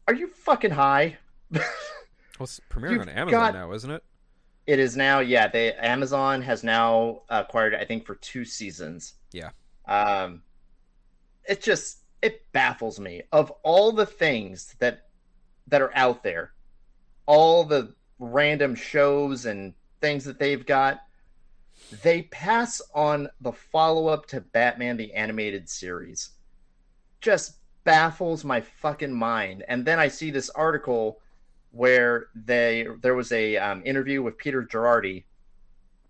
[0.08, 1.18] Are you fucking high?
[1.52, 1.62] well,
[2.42, 4.04] it's premiering You've on Amazon got- now, isn't it?
[4.66, 5.48] It is now, yeah.
[5.48, 9.16] They Amazon has now acquired, it, I think, for two seasons.
[9.32, 9.50] Yeah.
[9.88, 10.44] Um,
[11.48, 13.24] it just it baffles me.
[13.32, 15.08] Of all the things that
[15.70, 16.54] that are out there,
[17.26, 21.00] all the random shows and things that they've got,
[22.04, 26.32] they pass on the follow up to Batman the Animated Series.
[27.22, 29.64] Just baffles my fucking mind.
[29.68, 31.20] And then I see this article
[31.72, 35.24] where they there was a um, interview with Peter Girardi,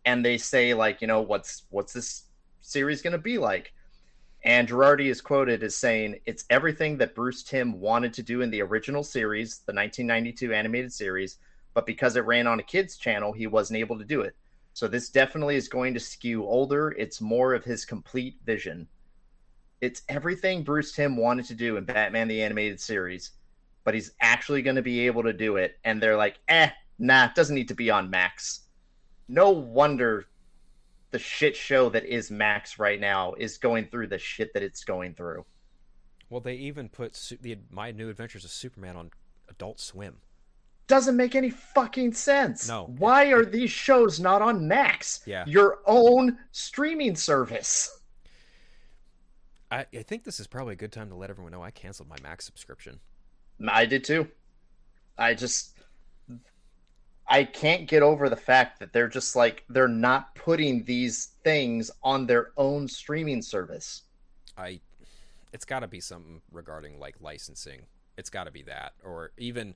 [0.06, 2.26] and they say like, you know, what's what's this
[2.62, 3.74] series going to be like?
[4.46, 8.50] And Girardi is quoted as saying, "It's everything that Bruce Timm wanted to do in
[8.50, 11.38] the original series, the 1992 animated series,
[11.74, 14.36] but because it ran on a kids channel, he wasn't able to do it.
[14.80, 16.92] So this definitely is going to skew older.
[16.98, 18.88] It's more of his complete vision.
[19.82, 23.32] It's everything Bruce Timm wanted to do in Batman the animated series,
[23.84, 25.78] but he's actually going to be able to do it.
[25.84, 28.70] And they're like, eh, nah, doesn't need to be on Max.
[29.28, 30.28] No wonder
[31.12, 34.86] the shit show that is Max right now is going through the shit that it's
[34.86, 35.46] going through.
[36.30, 39.12] Well, they even put the My New Adventures of Superman on
[39.50, 40.22] Adult Swim.
[40.90, 42.68] Doesn't make any fucking sense.
[42.68, 42.94] No.
[42.98, 45.22] Why are these shows not on Max?
[45.26, 45.46] Yeah.
[45.48, 48.02] Your own streaming service.
[49.72, 52.10] I, I think this is probably a good time to let everyone know I canceled
[52.10, 53.00] my Max subscription.
[53.66, 54.28] I did too.
[55.18, 55.78] I just
[57.28, 61.92] I can't get over the fact that they're just like they're not putting these things
[62.02, 64.04] on their own streaming service.
[64.58, 64.80] I
[65.54, 67.82] it's got to be something regarding like licensing.
[68.18, 69.76] It's got to be that or even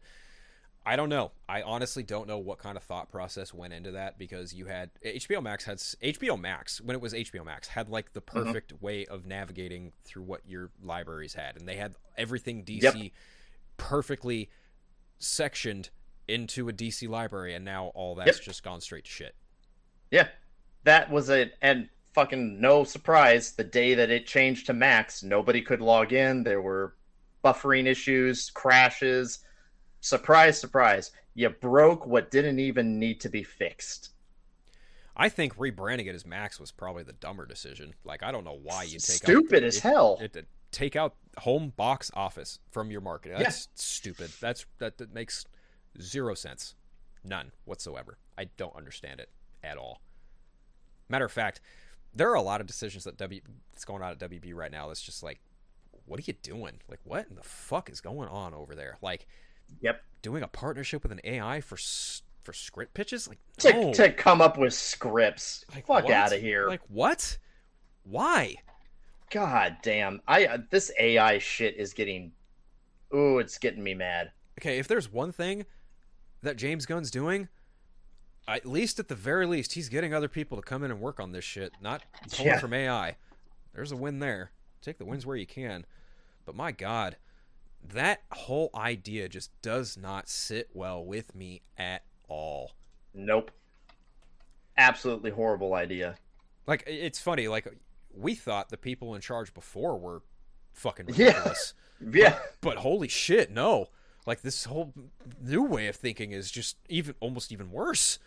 [0.85, 1.31] I don't know.
[1.47, 4.89] I honestly don't know what kind of thought process went into that because you had
[5.05, 8.43] HBO Max had HBO Max when it was HBO Max had like the mm-hmm.
[8.43, 13.11] perfect way of navigating through what your libraries had and they had everything DC Yep.
[13.77, 14.49] perfectly
[15.19, 15.89] sectioned
[16.27, 18.45] into a DC library and now all that's Yep.
[18.45, 19.35] just gone straight to shit.
[20.11, 20.27] Yeah.
[20.83, 25.61] That was it and fucking no surprise the day that it changed to Max, nobody
[25.61, 26.43] could log in.
[26.43, 26.95] There were
[27.43, 29.39] buffering issues, crashes.
[30.03, 31.11] Surprise, surprise.
[31.33, 34.09] You broke what didn't even need to be fixed.
[35.15, 37.93] I think rebranding it as Max was probably the dumber decision.
[38.03, 40.17] Like I don't know why you take Stupid out, as it- hell.
[40.21, 43.37] It, it- take out home box office from your marketing.
[43.37, 44.29] That's stupid.
[44.41, 45.45] That's that, that makes
[46.01, 46.75] zero sense.
[47.23, 48.17] None whatsoever.
[48.37, 49.29] I don't understand it
[49.63, 50.01] at all.
[51.07, 51.61] Matter of fact,
[52.13, 53.39] there are a lot of decisions that W
[53.71, 55.39] that's going on at WB right now that's just like
[56.05, 56.81] what are you doing?
[56.89, 58.97] Like what in the fuck is going on over there?
[59.01, 59.27] Like
[59.81, 60.01] Yep.
[60.21, 61.77] doing a partnership with an AI for
[62.43, 63.27] for script pitches?
[63.27, 63.93] Like To, no.
[63.93, 65.65] to come up with scripts.
[65.73, 66.67] Like, Fuck out of here.
[66.67, 67.37] Like what?
[68.03, 68.55] Why?
[69.31, 70.21] God damn.
[70.27, 72.31] I uh, this AI shit is getting
[73.15, 74.31] Ooh, it's getting me mad.
[74.59, 75.65] Okay, if there's one thing
[76.41, 77.47] that James Gunn's doing,
[78.47, 81.19] at least at the very least, he's getting other people to come in and work
[81.19, 82.59] on this shit, not pulling Yeah.
[82.59, 83.15] from AI.
[83.73, 84.51] There's a win there.
[84.81, 85.85] Take the wins where you can.
[86.45, 87.15] But my God,
[87.89, 92.71] that whole idea just does not sit well with me at all.
[93.13, 93.51] Nope.
[94.77, 96.15] Absolutely horrible idea.
[96.65, 97.67] Like, it's funny, like,
[98.15, 100.21] we thought the people in charge before were
[100.73, 101.27] fucking Yeah.
[101.27, 101.73] ridiculous.
[102.11, 102.37] Yeah.
[102.59, 103.87] but holy shit, no.
[104.25, 104.93] Like this whole
[105.41, 108.19] new way of thinking is just even almost even worse.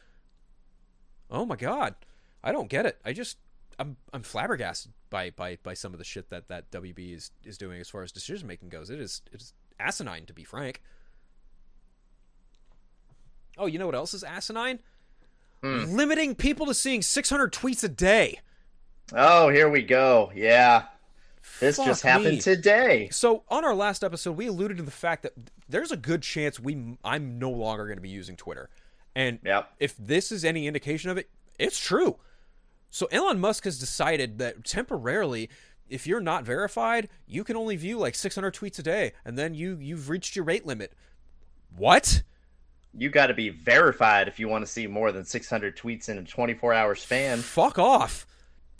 [1.30, 1.94] Oh my god.
[2.42, 2.98] I don't get it.
[3.04, 3.36] I just
[3.78, 7.58] I'm I'm flabbergasted by by by some of the shit that that WB is is
[7.58, 8.90] doing as far as decision making goes.
[8.90, 10.80] It is it is asinine to be frank.
[13.58, 14.80] Oh, you know what else is asinine?
[15.62, 15.84] Hmm.
[15.94, 18.40] Limiting people to seeing 600 tweets a day.
[19.14, 20.30] Oh, here we go.
[20.34, 20.84] Yeah.
[21.60, 22.40] This Fuck just happened me.
[22.40, 23.08] today.
[23.10, 25.32] So on our last episode, we alluded to the fact that
[25.68, 28.68] there's a good chance we I'm no longer going to be using Twitter,
[29.14, 29.70] and Yep.
[29.78, 32.16] if this is any indication of it, it's true.
[32.96, 35.50] So Elon Musk has decided that temporarily,
[35.86, 39.54] if you're not verified, you can only view like 600 tweets a day, and then
[39.54, 40.94] you you've reached your rate limit.
[41.76, 42.22] What?
[42.94, 46.16] You got to be verified if you want to see more than 600 tweets in
[46.16, 47.40] a 24 hour span.
[47.40, 48.26] Fuck off.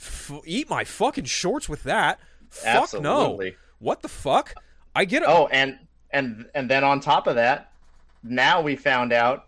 [0.00, 2.18] F- eat my fucking shorts with that.
[2.48, 3.38] Fuck no.
[3.81, 4.55] What the fuck?
[4.94, 5.29] I get it.
[5.29, 5.79] Oh, and
[6.11, 7.70] and and then on top of that,
[8.22, 9.44] now we found out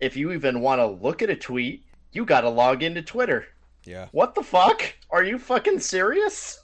[0.00, 3.46] if you even want to look at a tweet, you got to log into Twitter.
[3.88, 4.08] Yeah.
[4.12, 4.82] What the fuck?
[5.10, 6.62] Are you fucking serious?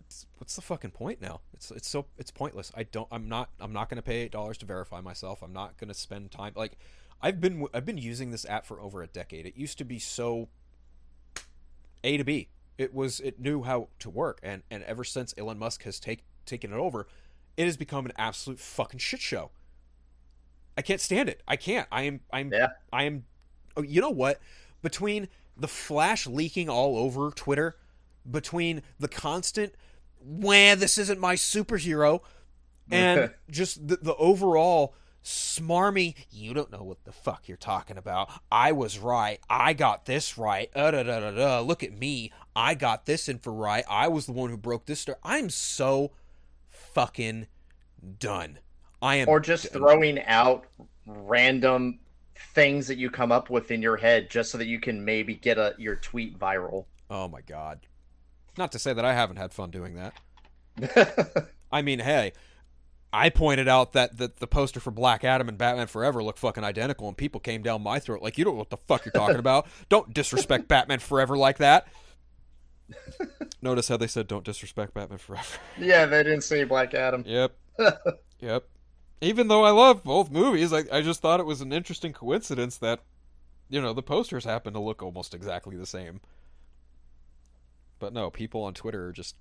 [0.00, 1.40] it's- what's the fucking point now?
[1.54, 2.70] It's it's so it's pointless.
[2.76, 3.08] I don't.
[3.10, 3.50] I'm not.
[3.58, 5.42] I'm not going to pay eight dollars to verify myself.
[5.42, 6.52] I'm not going to spend time.
[6.54, 6.78] Like,
[7.20, 9.46] I've been I've been using this app for over a decade.
[9.46, 10.48] It used to be so
[12.04, 12.48] A to B.
[12.76, 16.22] It was it knew how to work, and and ever since Elon Musk has take
[16.46, 17.08] taken it over,
[17.56, 19.50] it has become an absolute fucking shit show.
[20.76, 21.42] I can't stand it.
[21.48, 21.88] I can't.
[21.90, 22.20] I am.
[22.32, 22.52] I'm.
[22.52, 22.68] Yeah.
[22.92, 23.24] I am.
[23.76, 24.40] Oh, you know what?
[24.82, 27.76] Between the flash leaking all over Twitter,
[28.28, 29.74] between the constant,
[30.20, 32.20] "Wah, this isn't my superhero,"
[32.90, 38.30] and just the, the overall smarmy, "You don't know what the fuck you're talking about.
[38.50, 39.40] I was right.
[39.50, 40.70] I got this right.
[40.74, 41.60] Uh, da, da, da, da.
[41.60, 42.32] Look at me.
[42.54, 43.84] I got this info right.
[43.88, 45.18] I was the one who broke this story.
[45.22, 46.12] I'm so
[46.70, 47.46] fucking
[48.18, 48.58] done.
[49.00, 49.28] I am.
[49.28, 50.66] Or just throwing out
[51.06, 52.00] random
[52.58, 55.36] things that you come up with in your head just so that you can maybe
[55.36, 56.86] get a your tweet viral.
[57.08, 57.86] Oh my god.
[58.56, 61.46] Not to say that I haven't had fun doing that.
[61.72, 62.32] I mean, hey,
[63.12, 66.64] I pointed out that the, the poster for Black Adam and Batman Forever look fucking
[66.64, 69.12] identical, and people came down my throat like, you don't know what the fuck you're
[69.12, 69.68] talking about.
[69.88, 71.86] Don't disrespect Batman Forever like that.
[73.62, 75.58] Notice how they said don't disrespect Batman Forever.
[75.78, 77.22] yeah, they didn't say Black Adam.
[77.26, 77.54] Yep.
[78.40, 78.64] yep.
[79.20, 82.76] Even though I love both movies, I, I just thought it was an interesting coincidence
[82.78, 83.00] that,
[83.68, 86.20] you know, the posters happen to look almost exactly the same.
[87.98, 89.34] But no, people on Twitter are just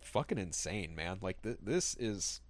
[0.00, 1.18] fucking insane, man.
[1.22, 2.40] Like, th- this is.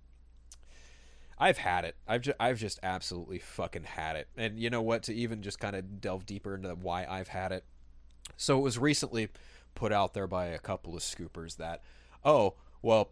[1.38, 1.96] I've had it.
[2.06, 4.28] I've just, I've just absolutely fucking had it.
[4.36, 5.02] And you know what?
[5.04, 7.64] To even just kind of delve deeper into why I've had it.
[8.36, 9.28] So it was recently
[9.74, 11.82] put out there by a couple of scoopers that,
[12.24, 13.10] oh, well,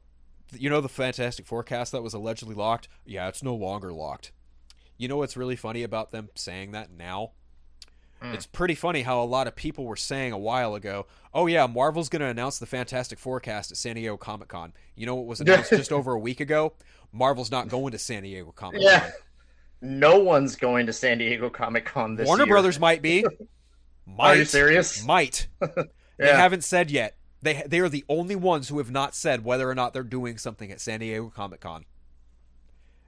[0.58, 2.88] you know the Fantastic Four cast that was allegedly locked?
[3.04, 4.32] Yeah, it's no longer locked.
[4.96, 7.32] You know what's really funny about them saying that now?
[8.20, 8.34] Hmm.
[8.34, 11.66] It's pretty funny how a lot of people were saying a while ago, "Oh yeah,
[11.66, 15.14] Marvel's going to announce the Fantastic Four cast at San Diego Comic Con." You know
[15.14, 16.74] what was announced just over a week ago?
[17.12, 18.82] Marvel's not going to San Diego Comic Con.
[18.82, 19.10] Yeah.
[19.80, 22.46] No one's going to San Diego Comic Con this Warner year.
[22.46, 23.24] Warner Brothers might be.
[24.06, 24.26] Might.
[24.30, 25.04] Are you serious?
[25.04, 25.48] Might.
[26.20, 27.16] They haven't said yet.
[27.42, 30.38] They they are the only ones who have not said whether or not they're doing
[30.38, 31.84] something at San Diego Comic Con.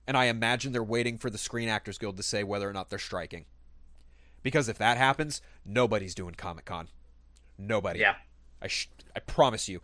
[0.07, 2.91] And I imagine they're waiting for the Screen Actors Guild to say whether or not
[2.91, 3.45] they're striking.
[4.43, 6.89] Because if that happens, nobody's doing Comic Con.
[7.59, 8.01] Nobody.
[8.01, 8.17] Yeah.
[8.61, 9.81] I sh- I promise you.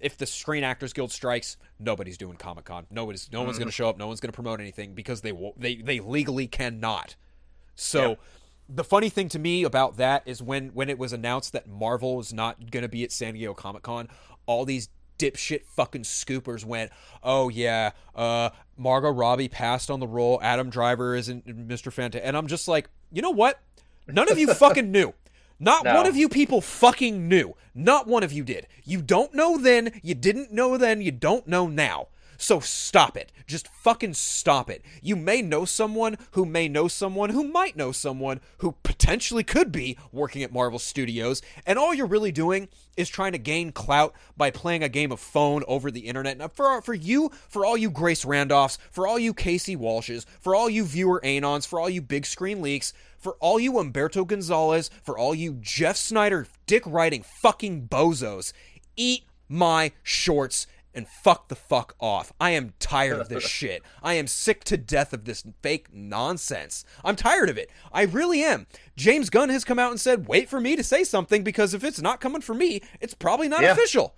[0.00, 2.86] If the Screen Actors Guild strikes, nobody's doing Comic Con.
[2.90, 3.76] Nobody's no one's going to mm-hmm.
[3.76, 3.98] show up.
[3.98, 7.16] No one's going to promote anything because they they they legally cannot.
[7.74, 8.16] So
[8.72, 12.16] the funny thing to me about that is when when it was announced that Marvel
[12.16, 14.08] was not going to be at San Diego Comic Con,
[14.46, 16.90] all these dipshit fucking scoopers went,
[17.22, 20.38] "Oh yeah, uh Margot Robbie passed on the role.
[20.42, 21.92] Adam Driver isn't Mr.
[21.92, 23.60] Fantastic." And I'm just like, "You know what?
[24.08, 25.12] None of you fucking knew.
[25.58, 25.94] Not No.
[25.96, 27.54] one of you people fucking knew.
[27.74, 28.66] Not one of you did.
[28.84, 32.08] You don't know then, you didn't know then, you don't know now.
[32.40, 33.32] So stop it.
[33.46, 34.82] Just fucking stop it.
[35.02, 39.70] You may know someone who may know someone who might know someone who potentially could
[39.70, 44.14] be working at Marvel Studios, and all you're really doing is trying to gain clout
[44.38, 46.38] by playing a game of phone over the internet.
[46.38, 50.54] Now, for for you, for all you Grace Randolphs, for all you Casey Walshes, for
[50.54, 54.88] all you viewer Anons, for all you big screen leaks, for all you Umberto Gonzalez,
[55.02, 58.54] for all you Jeff Sneider dick writing fucking bozos,
[58.96, 62.32] eat my shorts and fuck the fuck off.
[62.40, 63.82] I am tired of this shit.
[64.02, 66.84] I am sick to death of this fake nonsense.
[67.04, 67.70] I'm tired of it.
[67.92, 68.66] I really am.
[68.96, 71.84] James Gunn has come out and said, wait for me to say something because if
[71.84, 73.72] it's not coming from me, it's probably not Yeah.
[73.72, 74.14] official.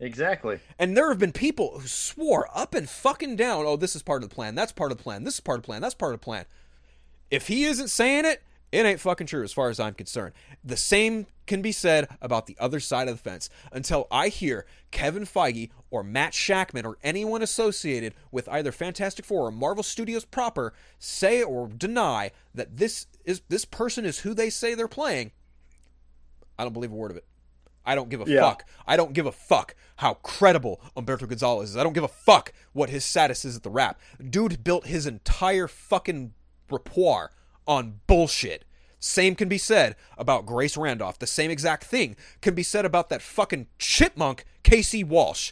[0.00, 0.58] Exactly.
[0.80, 4.24] And there have been people who swore up and fucking down, oh, this is part
[4.24, 5.94] of the plan, that's part of the plan, this is part of the plan, that's
[5.94, 6.44] part of the plan.
[7.30, 8.42] If he isn't saying it,
[8.72, 10.32] it ain't fucking true as far as I'm concerned.
[10.64, 13.50] The same can be said about the other side of the fence.
[13.70, 19.46] Until I hear Kevin Feige or Matt Shakman or anyone associated with either Fantastic Four
[19.46, 24.48] or Marvel Studios proper say or deny that this is this person is who they
[24.50, 25.32] say they're playing,
[26.58, 27.26] I don't believe a word of it.
[27.84, 28.40] I don't give a Yeah.
[28.40, 28.64] fuck.
[28.86, 31.76] I don't give a fuck how credible Umberto Gonzalez is.
[31.76, 34.00] I don't give a fuck what his status is at The Wrap.
[34.30, 36.32] Dude built his entire fucking
[36.70, 37.32] repertoire
[37.66, 38.64] on bullshit.
[38.98, 41.18] Same can be said about Grace Randolph.
[41.18, 45.50] The same exact thing can be said about that fucking chipmunk Casey Walsh.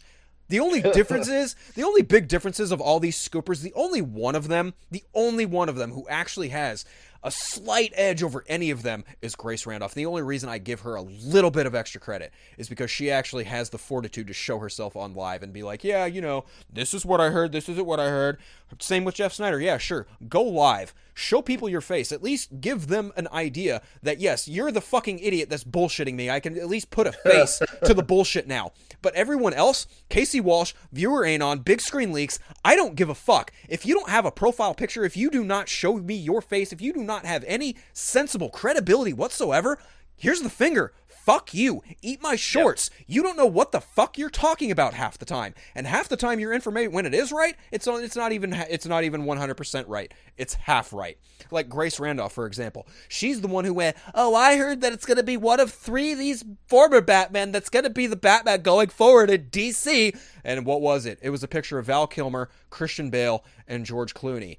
[0.49, 4.37] The only difference is, the only big differences of all these scoopers, the only one
[4.37, 6.85] of them, the only one of them who actually has
[7.23, 9.95] a slight edge over any of them is Grace Randolph.
[9.95, 13.11] The only reason I give her a little bit of extra credit is because she
[13.11, 16.45] actually has the fortitude to show herself on live and be like, yeah, you know,
[16.73, 18.39] this is what I heard, this isn't what I heard.
[18.79, 19.61] Same with Jeff Sneider.
[19.61, 20.07] Yeah, sure.
[20.29, 20.95] Go live.
[21.12, 22.12] Show people your face.
[22.12, 26.31] At least give them an idea that, yes, you're the fucking idiot that's bullshitting me.
[26.31, 28.73] I can at least put a face to the bullshit now.
[29.03, 33.53] But everyone else, Casey Walsh, Viewer Anon, Big Screen Leaks, I don't give a fuck.
[33.68, 36.73] If you don't have a profile picture, if you do not show me your face,
[36.73, 39.79] if you do not have any sensible credibility whatsoever,
[40.17, 40.93] here's the finger.
[41.09, 41.83] Fuck you.
[42.01, 42.91] Eat my shorts.
[43.07, 45.55] You don't know what the fuck you're talking about half the time.
[45.75, 48.55] And half the time your information when it is right, it's on, it's not even
[48.55, 50.15] it's not even 100% right.
[50.39, 51.19] It's half right.
[51.51, 52.87] Like Grace Randolph for example.
[53.09, 55.71] She's the one who went, "Oh, I heard that it's going to be one of
[55.71, 60.19] 3 of these former Batman that's going to be the Batman going forward at DC."
[60.43, 61.19] And what was it?
[61.21, 64.57] It was a picture of Val Kilmer, Christian Bale, and George Clooney.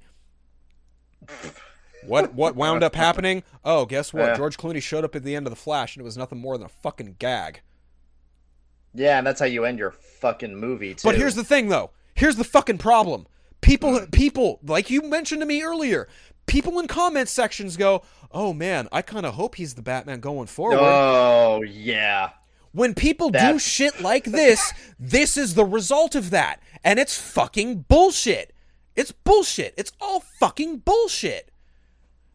[2.06, 3.42] What what wound up happening?
[3.64, 4.26] Oh, guess what?
[4.26, 4.36] Yeah.
[4.36, 6.56] George Clooney showed up at the end of the Flash, and it was nothing more
[6.58, 7.62] than a fucking gag.
[8.94, 11.08] Yeah, and that's how you end your fucking movie too.
[11.08, 11.90] But here's the thing, though.
[12.14, 13.26] Here's the fucking problem.
[13.60, 14.12] People, mm.
[14.12, 16.08] people, like you mentioned to me earlier,
[16.46, 20.46] people in comment sections go, "Oh man, I kind of hope he's the Batman going
[20.46, 22.30] forward." Oh yeah.
[22.72, 27.84] when people do shit like this, this is the result of that, and it's fucking
[27.88, 28.52] bullshit.
[28.96, 29.74] It's bullshit.
[29.76, 31.51] It's all fucking bullshit.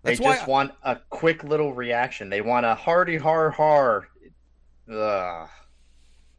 [0.03, 2.29] They That's why just want a quick little reaction.
[2.29, 4.07] They want a hearty har har.
[4.91, 5.49] Ugh.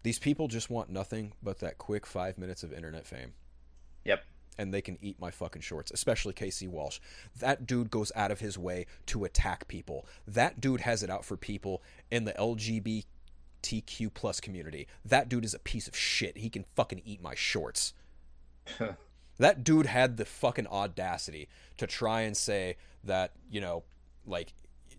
[0.03, 3.35] these people just want nothing but that quick five minutes of internet fame.
[4.05, 4.25] Yep.
[4.57, 6.99] and they can eat my fucking shorts, especially Casey Walsh.
[7.39, 10.07] That dude goes out of his way to attack people.
[10.27, 13.05] That dude has it out for people in the LGBTQ
[14.15, 14.89] plus community.
[15.05, 16.39] That dude is a piece of shit.
[16.39, 17.93] He can fucking eat my shorts.
[19.41, 22.77] That dude had the fucking audacity to try and say
[23.09, 23.85] that, you know,
[24.27, 24.55] like,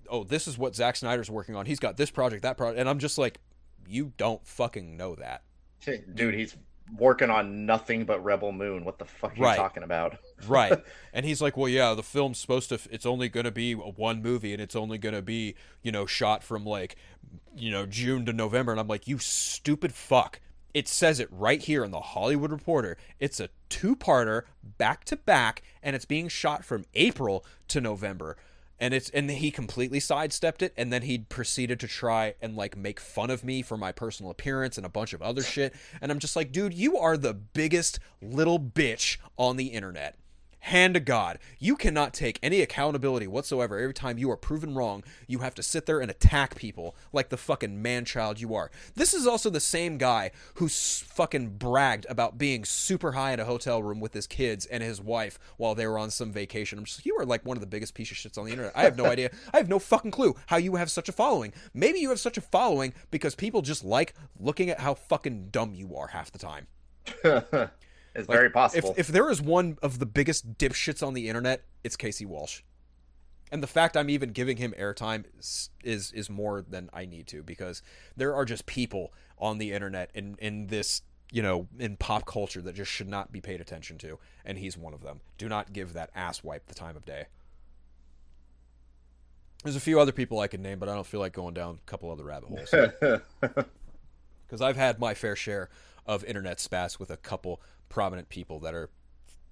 [0.10, 1.66] oh, this is what Zack Snyder's working on.
[1.66, 2.80] He's got this project, that project.
[2.80, 3.39] And I'm just like,
[3.88, 5.43] you don't fucking know that.
[6.16, 6.55] Dude, he's
[6.97, 8.84] working on nothing but Rebel Moon.
[8.84, 10.18] What the fuck are you talking about?
[10.47, 10.82] right
[11.14, 14.22] and he's like well yeah the film's supposed to it's only going to be one
[14.22, 16.95] movie and it's only going to be you know shot from like
[17.55, 20.39] you know june to november and i'm like you stupid fuck
[20.74, 22.98] it says it right here in the hollywood reporter.
[23.20, 28.38] It's a two-parter back to back and it's being shot from april to november.
[28.82, 32.78] And it's and he completely sidestepped it and then he proceeded to try and like
[32.78, 35.74] make fun of me for my personal appearance and a bunch of other shit.
[36.02, 40.16] And i'm just like dude you are the biggest little bitch on the internet
[40.60, 43.78] hand to God, you cannot take any accountability whatsoever.
[43.78, 47.30] Every time you are proven wrong, you have to sit there and attack people like
[47.30, 48.72] the fucking man child you are.
[48.95, 53.45] This is also the same guy who fucking bragged about being super high in a
[53.45, 56.80] hotel room with his kids and his wife while they were on some vacation.
[56.80, 58.74] I'm just, you are like one of the biggest piece of shits on the internet.
[58.76, 59.32] I have no idea.
[59.53, 61.53] I have no fucking clue how you have such a following.
[61.74, 65.74] Maybe you have such a following because people just like looking at how fucking dumb
[65.74, 66.68] you are half the time.
[68.16, 68.91] it's very possible.
[68.91, 72.62] If, if there is one of the biggest dipshits on the internet, it's Casey Walsh.
[73.51, 77.28] And the fact I'm even giving him airtime is, is is more than I need
[77.28, 77.82] to because
[78.16, 81.01] there are just people on the internet in in this
[81.32, 84.78] you know in pop culture that just should not be paid attention to, and he's
[84.78, 85.22] one of them.
[85.38, 87.26] Do not give that ass wipe the time of day.
[89.64, 91.80] There's a few other people I could name, but I don't feel like going down
[91.86, 92.72] a couple other rabbit holes
[93.41, 95.70] because I've had my fair share
[96.05, 98.90] of internet spats with a couple prominent people that are,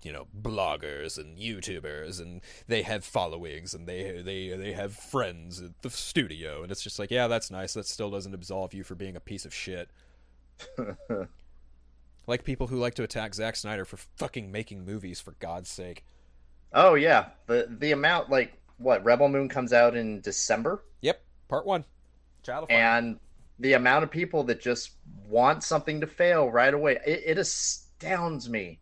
[0.03, 5.61] you know, bloggers and YouTubers, and they have followings and they they they have friends
[5.61, 7.73] at the studio, and it's just like, yeah, that's nice.
[7.73, 9.89] That still doesn't absolve you for being a piece of shit.
[12.27, 16.03] like people who like to attack Zack Snyder for fucking making movies, for God's sake.
[16.73, 21.65] oh yeah, the the amount like what Rebel Moon comes out in December, Yep, part
[21.65, 21.83] one.
[22.43, 22.77] Child of Fire.
[22.77, 23.19] and
[23.59, 24.91] the amount of people that just
[25.27, 27.37] want something to fail right away, it, it
[28.01, 28.79] astounds me.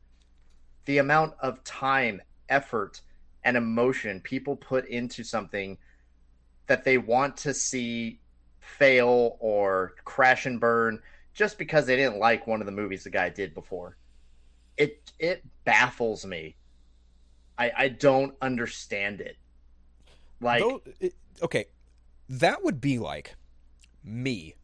[0.86, 3.02] The amount of time, effort,
[3.44, 5.78] and emotion people put into something
[6.68, 8.20] that they want to see
[8.60, 11.00] fail or crash and burn
[11.34, 13.98] just because they didn't like one of the movies the guy did before.
[14.78, 16.56] It it baffles me.
[17.58, 19.38] I I don't understand it.
[20.42, 21.66] Like Though- it- okay,
[22.30, 23.36] that would be like
[24.04, 24.56] me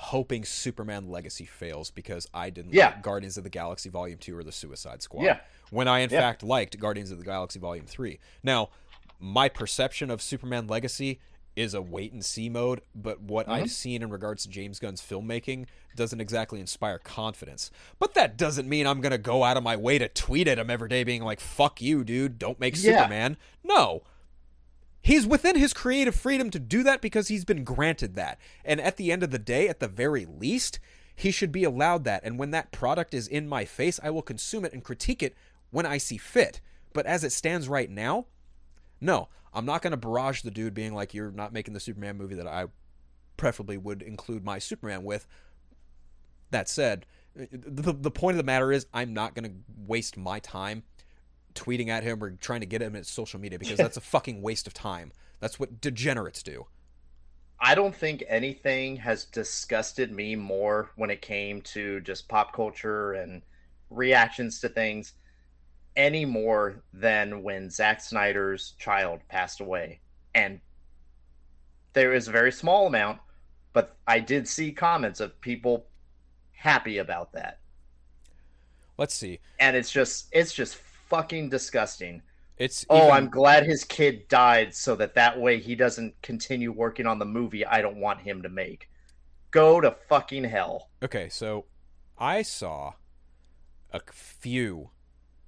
[0.00, 2.86] hoping Superman Legacy fails because I didn't Yeah.
[2.90, 5.24] like Guardians of the Galaxy Volume 2 or The Suicide Squad.
[5.24, 5.40] Yeah.
[5.70, 6.20] When I, in Yeah.
[6.20, 8.20] fact, liked Guardians of the Galaxy Volume 3.
[8.44, 8.70] Now,
[9.18, 11.18] my perception of Superman Legacy
[11.56, 13.54] is a wait and see mode, but what Mm-hmm.
[13.64, 17.72] I've seen in regards to James Gunn's filmmaking doesn't exactly inspire confidence.
[17.98, 20.60] But that doesn't mean I'm going to go out of my way to tweet at
[20.60, 22.98] him every day being like, fuck you, dude, don't make Yeah.
[22.98, 23.36] Superman.
[23.64, 24.04] No.
[25.00, 28.38] He's within his creative freedom to do that because he's been granted that.
[28.64, 30.80] And at the end of the day, at the very least,
[31.14, 32.22] he should be allowed that.
[32.24, 35.34] And when that product is in my face, I will consume it and critique it
[35.70, 36.60] when I see fit.
[36.92, 38.26] But as it stands right now,
[39.00, 42.16] no, I'm not going to barrage the dude being like, you're not making the Superman
[42.16, 42.66] movie that I
[43.36, 45.26] preferably would include my Superman with.
[46.50, 50.38] That said, the, the point of the matter is, I'm not going to waste my
[50.40, 50.82] time
[51.58, 54.42] tweeting at him or trying to get him at social media because that's a fucking
[54.42, 55.12] waste of time.
[55.40, 56.66] That's what degenerates do.
[57.60, 63.12] I don't think anything has disgusted me more when it came to just pop culture
[63.12, 63.42] and
[63.90, 65.14] reactions to things
[65.96, 70.00] any more than when Zack Snyder's child passed away.
[70.34, 70.60] And
[71.94, 73.18] there is a very small amount,
[73.72, 75.86] but I did see comments of people
[76.52, 77.58] happy about that.
[78.96, 79.40] Let's see.
[79.58, 80.76] And it's just it's just
[81.08, 82.22] fucking disgusting.
[82.56, 86.72] It's Oh, even- I'm glad his kid died so that that way he doesn't continue
[86.72, 88.88] working on the movie I don't want him to make.
[89.50, 90.90] Go to fucking hell.
[91.02, 91.66] Okay, so
[92.18, 92.94] I saw
[93.92, 94.90] a few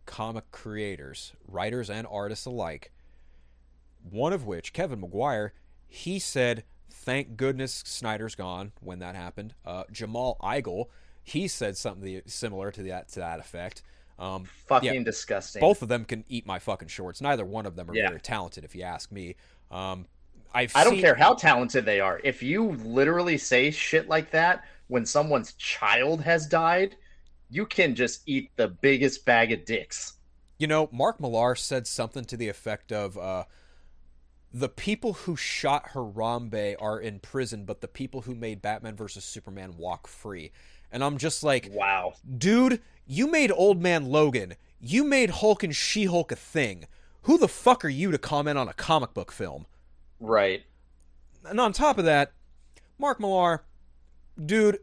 [0.06, 2.92] comic creators, writers and artists alike,
[4.08, 5.52] one of which, Kevin Maguire,
[5.88, 9.54] he said, Thank goodness Snyder's gone when that happened.
[9.64, 10.86] Uh, Jamal Igle,
[11.22, 13.82] he said something similar to that to that effect.
[14.20, 15.60] Um, Fucking yeah, disgusting.
[15.60, 17.20] both of them can eat my fucking shorts.
[17.22, 18.08] Neither one of them are Yeah.
[18.08, 19.34] very talented, if you ask me.
[19.70, 20.06] Um,
[20.52, 22.20] I've I don't seen- care how talented they are.
[22.22, 26.96] If you literally say shit like that when someone's child has died,
[27.48, 30.14] you can just eat the biggest bag of dicks.
[30.58, 33.44] You know, Mark Millar said something to the effect of, uh,
[34.52, 39.24] "The people who shot Harambe are in prison, but the people who made Batman versus
[39.24, 40.52] Superman walk free."
[40.92, 42.14] And I'm just like, Wow.
[42.36, 44.54] dude, you made Old Man Logan.
[44.80, 46.84] You made Hulk and She Hulk a thing.
[47.22, 49.66] Who the fuck are you to comment on a comic book film?
[50.20, 50.62] Right.
[51.44, 52.30] And on top of that,
[52.98, 53.64] Mark Millar,
[54.42, 54.78] dude,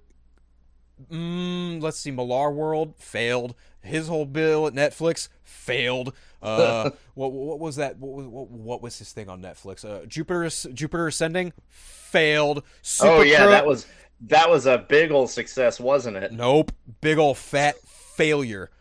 [1.10, 3.56] mm, let's see, Millarworld failed.
[3.82, 6.14] His whole bill at Netflix failed.
[6.42, 7.98] Uh, what, what was that?
[7.98, 9.86] What, was- what, what was his thing on Netflix?
[9.86, 12.64] Uh, Jupiter Jupiter Ascending failed.
[12.82, 13.88] Super oh yeah, Crow- that was
[14.22, 16.34] that was a big old success, wasn't it?
[16.34, 16.74] Nope.
[17.02, 17.78] Big old fat
[18.18, 18.72] failure.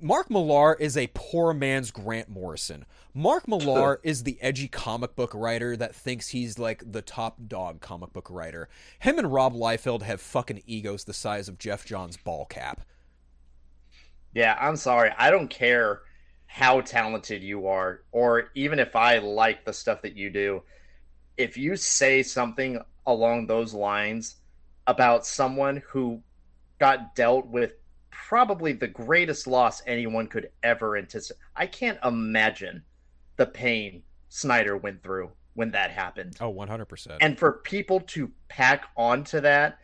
[0.00, 2.86] Mark Millar is a poor man's Grant Morrison.
[3.14, 7.80] Mark Millar is the edgy comic book writer that thinks he's like the top dog
[7.80, 8.68] comic book writer.
[8.98, 12.80] Him and Rob Liefeld have fucking egos the size of Geoff Johns' ball cap.
[14.34, 15.10] Yeah, I'm sorry.
[15.16, 16.00] I don't care
[16.46, 20.62] how talented you are, or even if I like the stuff that you do.
[21.36, 24.36] If you say something along those lines
[24.86, 26.22] about someone who
[26.78, 27.72] got dealt with
[28.28, 32.82] probably the greatest loss anyone could ever anticipate, I can't imagine
[33.36, 36.36] the pain Snyder went through when that happened.
[36.40, 37.18] Oh, 100%.
[37.20, 39.78] And for people to pack onto that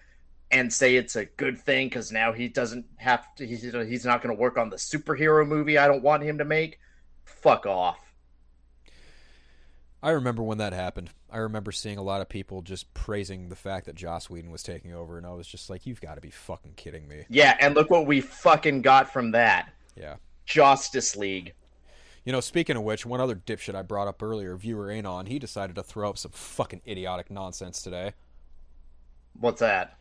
[0.50, 4.22] and say it's a good thing because now he doesn't have to, he's, he's not
[4.22, 6.78] going to work on the superhero movie I don't want him to make,
[7.24, 8.14] fuck off.
[10.02, 11.10] I remember when that happened.
[11.32, 14.62] I remember seeing a lot of people just praising the fact that Joss Whedon was
[14.62, 17.24] taking over, and I was just like, you've got to be fucking kidding me.
[17.30, 20.16] Yeah, and look what we fucking got from that Yeah.
[20.44, 21.54] Justice League.
[22.24, 25.38] You know, speaking of which, one other dipshit I brought up earlier, viewer Anon, he
[25.38, 28.12] decided to throw up some fucking idiotic nonsense today.
[29.40, 29.98] What's that?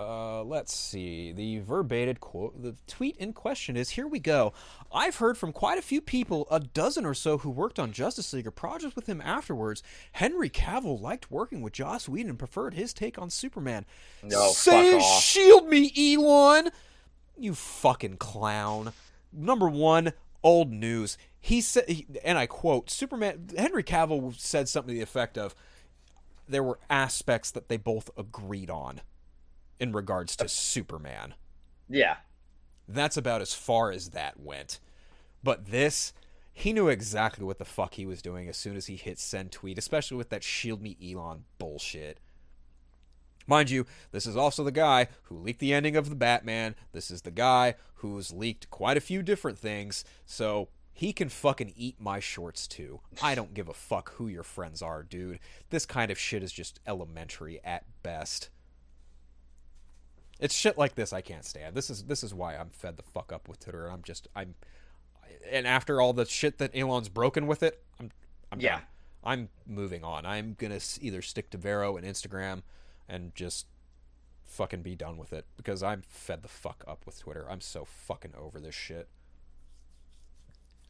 [0.00, 1.32] Uh, let's see.
[1.32, 4.52] The verbated quote, the tweet in question is Here we go.
[4.92, 8.32] I've heard from quite a few people, a dozen or so, who worked on Justice
[8.32, 9.82] League or projects with him afterwards.
[10.12, 13.84] Henry Cavill liked working with Joss Whedon and preferred his take on Superman.
[14.22, 16.70] No, Say, shield me, Elon!
[17.36, 18.92] You fucking clown.
[19.32, 20.12] Number one,
[20.42, 21.16] old news.
[21.40, 21.84] He said,
[22.24, 25.54] and I quote, Superman, Henry Cavill said something to the effect of,
[26.48, 29.00] there were aspects that they both agreed on
[29.82, 31.34] in regards to Superman.
[31.90, 32.18] Yeah.
[32.86, 34.78] That's about as far as that went.
[35.42, 36.12] But this,
[36.52, 39.50] he knew exactly what the fuck he was doing as soon as he hit send
[39.50, 42.20] tweet, especially with that shield me Elon bullshit.
[43.48, 46.76] Mind you, this is also the guy who leaked the ending of the Batman.
[46.92, 51.72] This is the guy who's leaked quite a few different things, so he can fucking
[51.74, 53.00] eat my shorts too.
[53.20, 55.40] I don't give a fuck who your friends are, dude.
[55.70, 58.48] This kind of shit is just elementary at best.
[60.42, 61.74] It's shit like this I can't stand.
[61.74, 63.86] This is this is why I'm fed the fuck up with Twitter.
[63.90, 64.54] I'm just I'm
[65.50, 68.10] and after all the shit that Elon's broken with it, I'm
[68.50, 68.76] I'm Yeah.
[68.78, 68.82] done.
[69.24, 70.26] I'm moving on.
[70.26, 72.62] I'm gonna either stick to Vero and Instagram
[73.08, 73.66] and just
[74.44, 77.46] fucking be done with it because I'm fed the fuck up with Twitter.
[77.48, 79.08] I'm so fucking over this shit.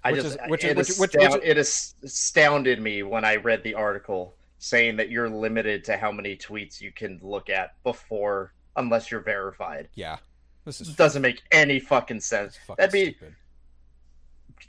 [0.02, 3.24] I Which just is- which it, is- which- which- astound- which- it astounded me when
[3.24, 7.50] I read the article saying that you're limited to how many tweets you can look
[7.50, 9.88] at before unless you're verified.
[9.94, 10.18] Yeah,
[10.64, 12.56] this is doesn't make any fucking sense.
[12.56, 13.34] fucking That'd be stupid.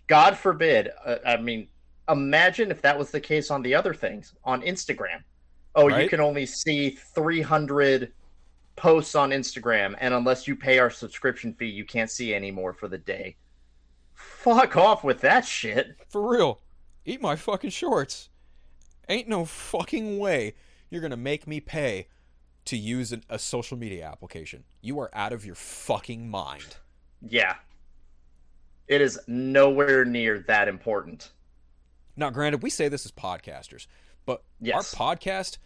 [0.08, 0.90] God forbid.
[1.06, 1.68] Uh, I mean,
[2.10, 5.24] imagine if that was the case on the other things on Instagram.
[5.76, 8.12] Oh, you can only see 300
[8.76, 12.74] posts on Instagram, and unless you pay our subscription fee, you can't see any more
[12.74, 13.36] for the day.
[14.14, 15.96] Fuck off with that shit.
[16.10, 16.60] For real.
[17.06, 18.30] Eat my fucking shorts.
[19.10, 20.54] Ain't no fucking way
[20.90, 22.08] you're gonna make me pay
[22.66, 24.64] to use an, a social media application.
[24.82, 26.78] You are out of your fucking mind.
[27.22, 27.56] Yeah.
[28.88, 31.32] It is nowhere near that important.
[32.16, 33.88] Now, granted, we say this as podcasters,
[34.26, 34.94] but Yes.
[35.00, 35.58] our podcast,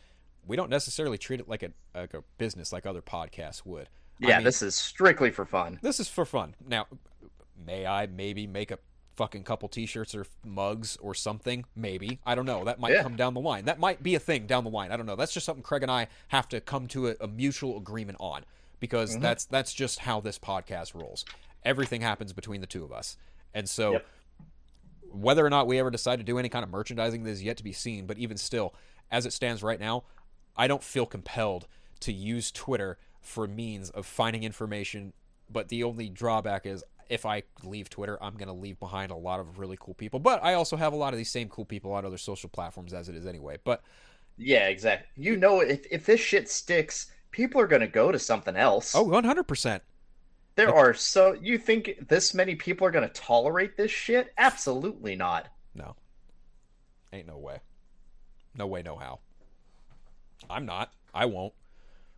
[0.45, 3.89] we don't necessarily treat it like a like a business like other podcasts would.
[4.24, 5.80] I Yeah, mean, this is strictly for fun.
[5.82, 6.56] this is for fun.
[6.66, 6.88] Now,
[7.66, 8.80] may I maybe make a
[9.18, 11.65] fucking couple t-shirts or mugs or something?
[11.76, 12.20] Maybe.
[12.26, 12.63] I don't know.
[12.63, 13.03] That might Yeah.
[13.03, 13.65] come down the line.
[13.65, 14.91] That might be a thing down the line.
[14.91, 15.15] I don't know.
[15.18, 18.45] That's just something Craig and I have to come to a, a mutual agreement on
[18.80, 19.22] because Mm-hmm.
[19.24, 21.26] that's that's just how this podcast rolls.
[21.65, 23.18] Everything happens between the two of us.
[23.53, 24.05] And so Yep.
[25.11, 27.57] whether or not we ever decide to do any kind of merchandising that is yet
[27.57, 28.74] to be seen, but even still,
[29.11, 30.03] as it stands right now,
[30.55, 31.68] I don't feel compelled
[32.01, 35.13] to use Twitter for means of finding information.
[35.49, 39.16] But the only drawback is if I leave Twitter, I'm going to leave behind a
[39.16, 40.20] lot of really cool people.
[40.20, 42.93] But I also have a lot of these same cool people on other social platforms
[42.93, 43.58] as it is anyway.
[43.64, 43.82] But
[44.38, 45.08] Yeah, exactly.
[45.24, 48.95] You know, if, if this shit sticks, people are going to go to something else.
[48.95, 49.82] oh, 100%.
[50.55, 54.34] There are so you think this many people are going to tolerate this shit?
[54.39, 55.49] Absolutely not.
[55.76, 55.95] No.
[57.14, 57.60] Ain't no way.
[58.55, 59.20] No way, no how.
[60.49, 60.93] I'm not.
[61.14, 61.53] I won't.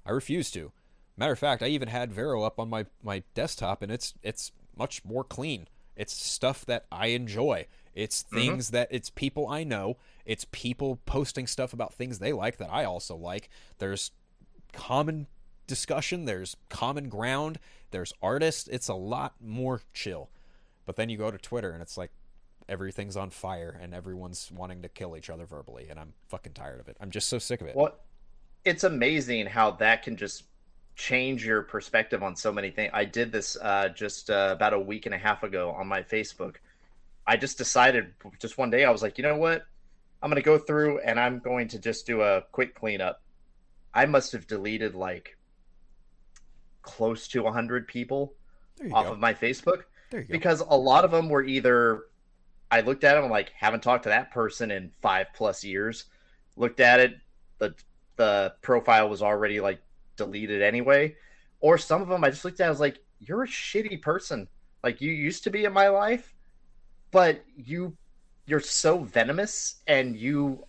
[0.06, 0.72] I refuse to.
[1.18, 4.54] Matter of fact, I even had Vero up on my, my desktop and it's it's
[4.78, 5.68] much more clean.
[5.96, 7.68] It's stuff that I enjoy.
[7.94, 8.36] It's mm-hmm.
[8.36, 9.98] things that it's people I know.
[10.26, 13.50] It's people posting stuff about things they like that I also like.
[13.80, 14.12] There's
[14.72, 15.28] common
[15.68, 17.60] discussion, there's common ground,
[17.92, 18.68] there's artists.
[18.68, 20.30] It's a lot more chill.
[20.86, 22.12] But then you go to Twitter and it's like
[22.68, 26.80] everything's on fire and everyone's wanting to kill each other verbally and I'm fucking tired
[26.80, 26.98] of it.
[27.00, 27.76] I'm just so sick of it.
[27.76, 27.96] Well,
[28.66, 30.44] it's amazing how that can just
[31.00, 32.91] change your perspective on so many things.
[32.93, 36.02] I did this uh, just uh, about a week and a half ago on my
[36.02, 36.58] Facebook.
[37.26, 39.66] I just decided just one day I was like, you know what?
[40.22, 43.22] I'm going to go through and I'm going to just do a quick cleanup.
[43.93, 45.38] I must have deleted like
[46.82, 48.34] close to 100 people
[48.91, 49.14] off go.
[49.14, 50.22] of my Facebook go.
[50.30, 52.04] because a lot of them were either
[52.70, 56.06] I looked at them like haven't talked to that person in five plus years.
[56.58, 57.14] Looked at it,
[57.58, 57.74] the
[58.18, 59.82] the profile was already like
[60.20, 61.16] deleted anyway.
[61.60, 64.48] Or some of them I just looked at I was like, you're a shitty person.
[64.84, 66.34] Like you used to be in my life,
[67.12, 67.98] but you
[68.46, 70.66] you're so venomous and you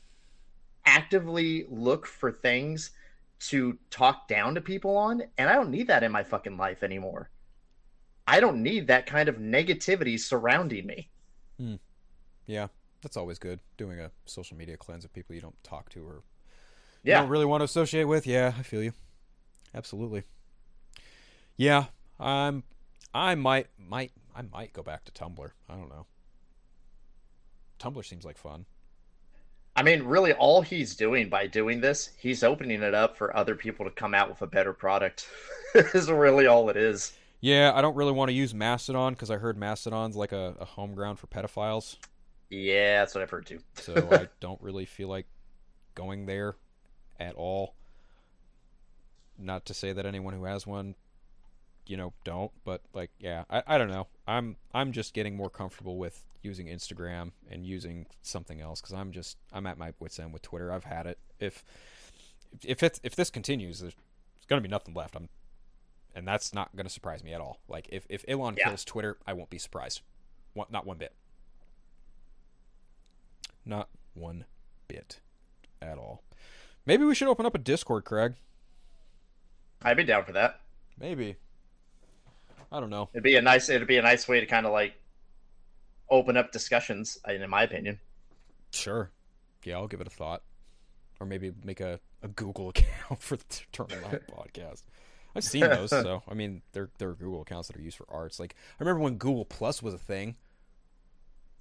[0.84, 2.90] actively look for things
[3.40, 6.82] to talk down to people on, and I don't need that in my fucking life
[6.82, 7.30] anymore.
[8.26, 11.08] I don't need that kind of negativity surrounding me.
[11.58, 11.76] Hmm.
[12.46, 12.66] Yeah,
[13.02, 13.60] that's always good.
[13.78, 16.22] Doing a social media cleanse of people you don't talk to or
[17.02, 17.16] Yeah.
[17.16, 18.26] you don't really want to associate with.
[18.26, 18.92] Yeah, I feel you.
[19.74, 20.24] Absolutely.
[21.56, 21.86] Yeah,
[22.18, 22.64] I'm.
[23.12, 25.50] I might might I might go back to Tumblr.
[25.68, 26.06] I don't know.
[27.78, 28.66] Tumblr seems like fun.
[29.76, 33.54] I mean, really, all he's doing by doing this, he's opening it up for other
[33.54, 35.28] people to come out with a better product.
[35.74, 37.12] is really all it is.
[37.40, 40.64] Yeah, I don't really want to use Mastodon because I heard Mastodon's like a, a
[40.64, 41.96] home ground for pedophiles.
[42.50, 43.60] Yeah, that's what I've heard too.
[43.74, 45.26] So I don't really feel like
[45.94, 46.56] going there
[47.18, 47.74] at all.
[49.40, 50.94] Not to say that anyone who has one,
[51.86, 54.06] you know, don't, but like, yeah, I, I don't know.
[54.26, 59.12] I'm I'm just getting more comfortable with using Instagram and using something else because I'm
[59.12, 60.70] just I'm at my wits end with Twitter.
[60.72, 61.18] I've had it.
[61.38, 61.64] If
[62.64, 63.94] if it's if this continues, there's
[64.48, 65.16] gonna be nothing left.
[65.16, 65.28] I'm,
[66.14, 67.60] and that's not gonna surprise me at all.
[67.68, 68.68] Like if if Elon Yeah.
[68.68, 70.02] kills Twitter, I won't be surprised.
[70.52, 71.14] One, not one bit.
[73.64, 74.44] Not one
[74.88, 75.20] bit
[75.80, 76.22] at all.
[76.86, 78.34] Maybe we should open up a Discord, Craig.
[79.82, 80.60] I'd be down for that.
[80.98, 81.36] Maybe.
[82.72, 83.08] I don't know.
[83.12, 83.68] It'd be a nice.
[83.68, 84.94] It'd be a nice way to kind of like
[86.10, 87.98] open up discussions, uh, in my opinion.
[88.72, 89.10] Sure.
[89.64, 90.42] Yeah, I'll give it a thought.
[91.18, 94.82] Or maybe make a, a Google account for the Eternal Knight podcast.
[95.34, 98.40] I've seen those, so I mean, they're they're Google accounts that are used for arts.
[98.40, 100.36] Like I remember when Google Plus was a thing,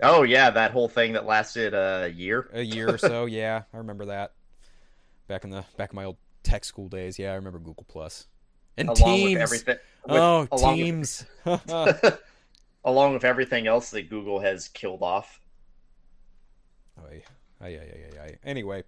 [0.02, 2.50] Oh yeah, that whole thing that lasted a year.
[2.54, 3.26] a year or so.
[3.26, 4.34] yeah, I remember that.
[5.28, 8.28] Back in the back in my old tech school days, yeah, I remember Google Plus
[8.78, 9.34] and along Teams.
[9.34, 9.78] with everything.
[10.08, 11.26] with- oh, along with- Teams.
[12.86, 15.40] along with everything else that Google has killed off.
[16.98, 17.24] Ay,
[17.62, 18.38] ay, ay, ay, ay, ay.
[18.44, 18.84] Anyway,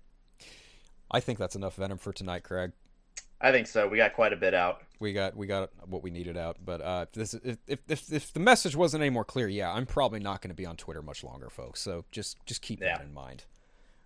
[1.10, 2.72] I think that's enough venom for tonight, Craig.
[3.44, 3.88] I think so.
[3.88, 4.82] We got quite a bit out.
[5.00, 6.58] We got we got what we needed out.
[6.64, 9.72] But uh, if this if, if if if the message wasn't any more clear, yeah,
[9.72, 11.82] I'm probably not going to be on Twitter much longer, folks.
[11.82, 12.98] So just just keep Yeah.
[12.98, 13.46] that in mind.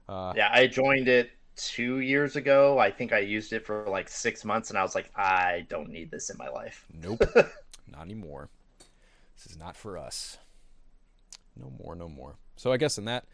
[0.08, 2.80] Uh, Yeah, I joined it two years ago.
[2.80, 5.90] I think I used it for like six months, and I was like, I don't
[5.90, 6.86] need this in my life.
[7.02, 7.22] Nope,
[7.92, 8.50] not anymore.
[9.36, 10.38] This is not for us.
[11.56, 12.36] No more, no more.
[12.56, 13.26] So I guess in that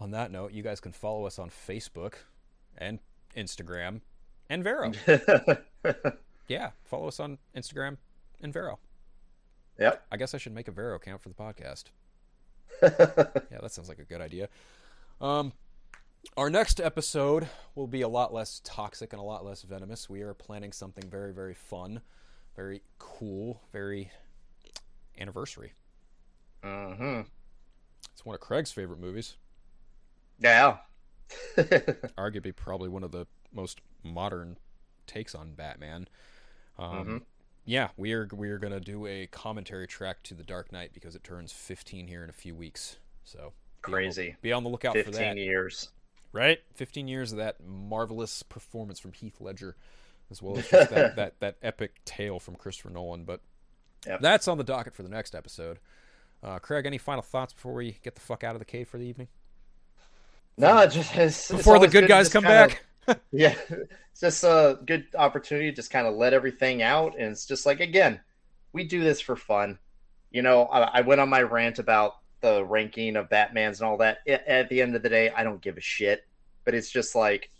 [0.00, 2.14] on that note, you guys can follow us on Facebook
[2.76, 2.98] and
[3.36, 4.00] Instagram
[4.48, 4.92] and Vero.
[6.48, 7.96] yeah, follow us on Instagram
[8.42, 8.78] and Vero.
[9.78, 10.04] yep.
[10.12, 11.84] I guess I should make a Vero account for the podcast.
[12.82, 14.48] yeah, that sounds like a good idea.
[15.20, 15.52] Um,
[16.36, 20.08] our next episode will be a lot less toxic and a lot less venomous.
[20.10, 22.00] We are planning something very, very fun,
[22.54, 24.10] very cool, very
[25.18, 25.72] anniversary.
[26.62, 27.20] hmm
[28.12, 29.36] It's one of Craig's favorite movies.
[30.38, 30.78] Yeah.
[31.56, 34.58] Arguably, probably one of the most modern
[35.06, 36.08] takes on Batman.
[36.78, 37.24] Um,
[37.64, 41.14] Yeah, we are we are gonna do a commentary track to The Dark Knight because
[41.16, 42.96] it turns 15 here in a few weeks.
[43.24, 43.52] So be on the-
[43.92, 44.36] Crazy.
[44.42, 45.14] Be on the lookout for that.
[45.14, 45.88] Fifteen years.
[46.36, 46.58] Right?
[46.74, 49.76] 15 years of that marvelous performance from Heath Ledger,
[50.30, 53.24] as well as just that, that, that epic tale from Christopher Nolan.
[53.24, 53.40] But
[54.06, 54.20] Yep.
[54.20, 55.80] that's on the docket for the next episode.
[56.42, 58.98] Uh, Craig, any final thoughts before we get the fuck out of the cave for
[58.98, 59.26] the evening?
[60.56, 62.84] No, it just it's, it's Before the always good guys come back?
[63.32, 67.46] yeah, it's just a good opportunity to just kind of let everything out, and it's
[67.46, 68.20] just like again,
[68.72, 69.78] we do this for fun.
[70.30, 73.96] You know, I, I went on my rant about the ranking of Batman's and all
[73.98, 74.18] that.
[74.26, 76.26] A- At the end of the day, I don't give a shit.
[76.64, 77.50] But it's just like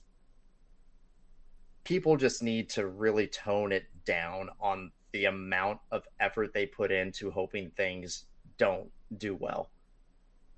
[1.85, 6.91] people just need to really tone it down on the amount of effort they put
[6.91, 8.24] into hoping things
[8.59, 9.70] don't do well.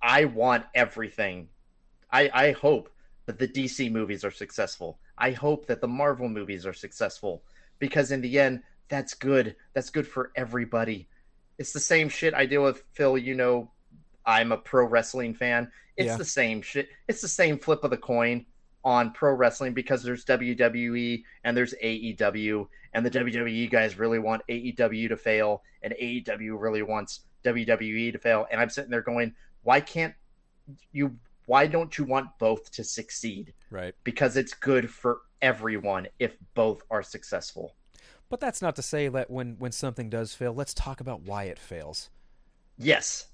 [0.01, 1.49] I want everything.
[2.11, 2.89] I I hope
[3.27, 4.99] that the DC movies are successful.
[5.19, 7.43] I hope that the Marvel movies are successful
[7.79, 9.55] because in the end, that's good.
[9.75, 11.09] That's good for everybody.
[11.59, 13.19] It's the same shit I deal with, Phil.
[13.19, 13.71] You know,
[14.29, 15.73] I'm a pro wrestling fan.
[15.97, 16.17] It's Yeah.
[16.17, 16.91] the same shit.
[17.09, 18.47] It's the same flip of the coin
[18.85, 24.43] on pro wrestling because there's WWE and there's AEW, and the WWE guys really want
[24.49, 28.47] AEW to fail, and AEW really wants WWE to fail.
[28.51, 30.15] And I'm sitting there going, why can't
[30.93, 31.19] you?
[31.47, 33.55] Why don't you want both to succeed?
[33.71, 33.95] Right.
[34.05, 37.75] Because it's good for everyone if both are successful.
[38.29, 41.45] But that's not to say that when when something does fail, let's talk about why
[41.45, 42.11] it fails
[42.77, 43.27] Yes.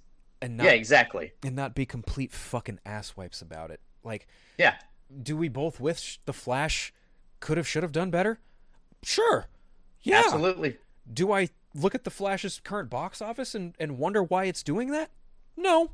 [0.45, 1.33] And not yeah, exactly.
[1.43, 3.81] and not be complete fucking asswipes about it.
[4.03, 4.27] Like,
[4.59, 4.77] Yeah.
[5.23, 6.93] do we both wish the Flash
[7.41, 8.39] could have should have done better?
[9.03, 9.47] Sure.
[10.03, 10.23] Yeah.
[10.25, 10.77] Absolutely.
[11.13, 14.91] Do I look at the Flash's current box office and, and wonder why it's doing
[14.91, 15.11] that?
[15.57, 15.93] No.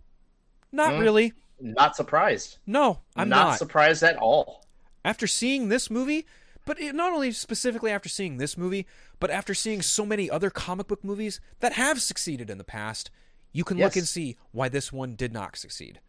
[0.73, 1.01] Not Mm.
[1.01, 1.33] really.
[1.61, 2.59] Not surprised.
[2.67, 3.59] No, I'm not, not.
[3.59, 4.65] surprised at all.
[5.05, 6.27] after seeing this movie,
[6.65, 8.87] but it, not only specifically after seeing this movie,
[9.19, 13.11] but after seeing so many other comic book movies that have succeeded in the past,
[13.53, 16.01] you can look and see why this one did not succeed.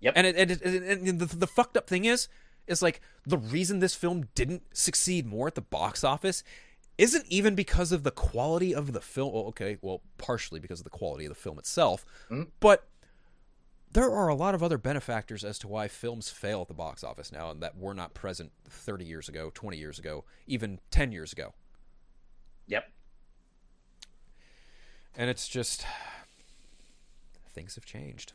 [0.00, 0.14] Yep.
[0.16, 2.28] And, it, and, it, and the, the fucked up thing is,
[2.66, 6.42] is like the reason this film didn't succeed more at the box office
[6.96, 9.32] isn't even because of the quality of the film.
[9.32, 12.44] Well, okay, well, partially because of the quality of the film itself, mm-hmm.
[12.60, 12.86] but
[13.92, 17.02] there are a lot of other benefactors as to why films fail at the box
[17.02, 21.10] office now and that were not present 30 years ago, 20 years ago, even 10
[21.10, 21.54] years ago.
[22.68, 22.88] Yep.
[25.16, 25.84] And it's just
[27.50, 28.32] things have changed.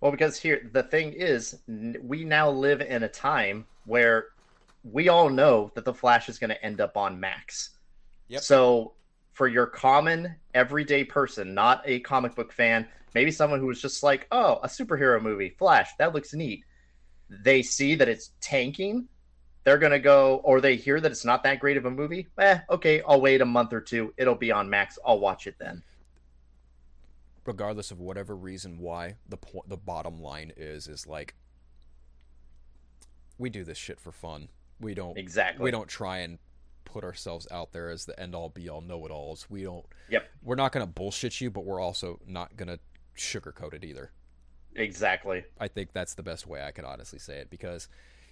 [0.00, 4.28] Well, because here the thing is, we now live in a time where
[4.82, 7.70] we all know that the Flash is going to end up on Max.
[8.28, 8.42] Yep.
[8.42, 8.92] So,
[9.32, 14.02] for your common everyday person, not a comic book fan, maybe someone who was just
[14.02, 16.64] like, "Oh, a superhero movie, Flash, that looks neat."
[17.28, 19.08] They see that it's tanking,
[19.64, 22.26] they're going to go, or they hear that it's not that great of a movie.
[22.38, 24.12] Eh, okay, I'll wait a month or two.
[24.16, 24.98] It'll be on Max.
[25.04, 25.82] I'll watch it then.
[27.50, 31.34] Regardless of whatever reason why the po- the bottom line is is like
[33.38, 34.48] we do this shit for fun.
[34.80, 35.64] We don't Exactly.
[35.64, 36.38] we don't try and
[36.84, 39.46] put ourselves out there as the end all be all know it alls.
[39.50, 40.28] We don't Yep.
[40.42, 42.78] we're not going to bullshit you, but we're also not going to
[43.16, 44.12] sugarcoat it either.
[44.76, 45.44] Exactly.
[45.58, 47.88] I think that's the best way I could honestly say it because,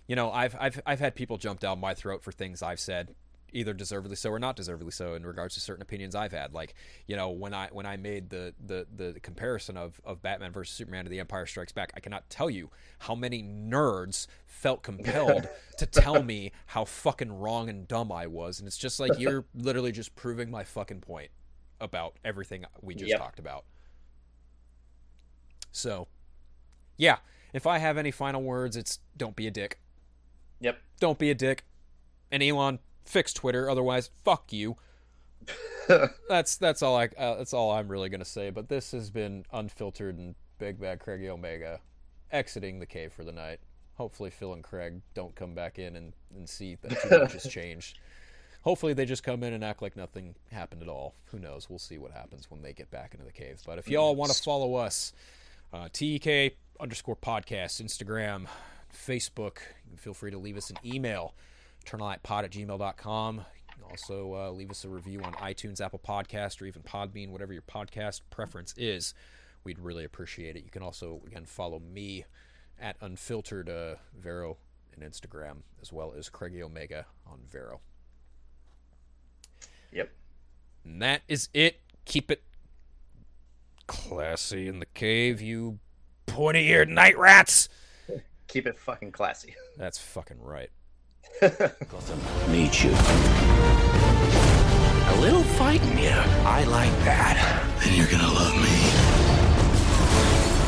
[0.06, 3.14] you know, I've I've I've had people jump down my throat for things I've said,
[3.52, 6.52] either deservedly so or not deservedly so, in regards to certain opinions I've had.
[6.52, 6.74] Like,
[7.06, 10.74] you know, when I when I made the the the comparison of of Batman versus
[10.74, 12.70] Superman to The Empire Strikes Back, I cannot tell you
[13.00, 18.58] how many nerds felt compelled to tell me how fucking wrong and dumb I was,
[18.60, 21.30] and it's just like you're literally just proving my fucking point
[21.80, 23.18] about everything we just Yep.
[23.20, 23.64] talked about.
[25.70, 26.08] So,
[26.96, 27.18] yeah,
[27.52, 29.78] if I have any final words, it's don't be a dick.
[30.60, 30.78] Yep.
[31.00, 31.64] Don't be a dick.
[32.30, 33.68] And Elon, fix Twitter.
[33.70, 34.76] Otherwise, fuck you.
[36.28, 38.50] that's that's all I uh, that's all I'm really gonna say.
[38.50, 41.80] But this has been unfiltered and Big Bad Craiggy Omega,
[42.30, 43.60] exiting the cave for the night.
[43.94, 47.42] Hopefully, Phil and Craig don't come back in and, and see that too much has
[47.50, 47.98] changed.
[48.62, 51.14] Hopefully, they just come in and act like nothing happened at all.
[51.26, 51.70] Who knows?
[51.70, 53.60] We'll see what happens when they get back into the cave.
[53.64, 55.12] But if y'all want to follow us,
[55.72, 58.46] uh, TEK underscore podcast, Instagram,
[58.92, 59.58] Facebook,
[59.96, 61.34] feel free to leave us an email,
[61.84, 63.36] eternalknightpod at gmail.com.
[63.36, 67.30] You can also uh, leave us a review on iTunes, Apple Podcast, or even Podbean,
[67.30, 69.14] whatever your podcast preference is.
[69.64, 70.64] We'd really appreciate it.
[70.64, 72.24] You can also, again, follow me
[72.80, 74.56] at Unphiltered uh, Vero
[74.94, 77.80] and Instagram, as well as Craiggy Omega on Vero.
[79.92, 80.10] Yep.
[80.84, 81.80] And that is it.
[82.04, 82.42] Keep it
[83.86, 85.78] classy in the cave, you
[86.26, 87.68] pointy eared night rats.
[88.46, 89.54] Keep it fucking classy.
[89.76, 90.70] That's fucking right.
[92.48, 92.90] Need you.
[95.10, 96.24] A little fighting, yeah.
[96.44, 97.36] I like that.
[97.82, 98.78] Then you're gonna love me.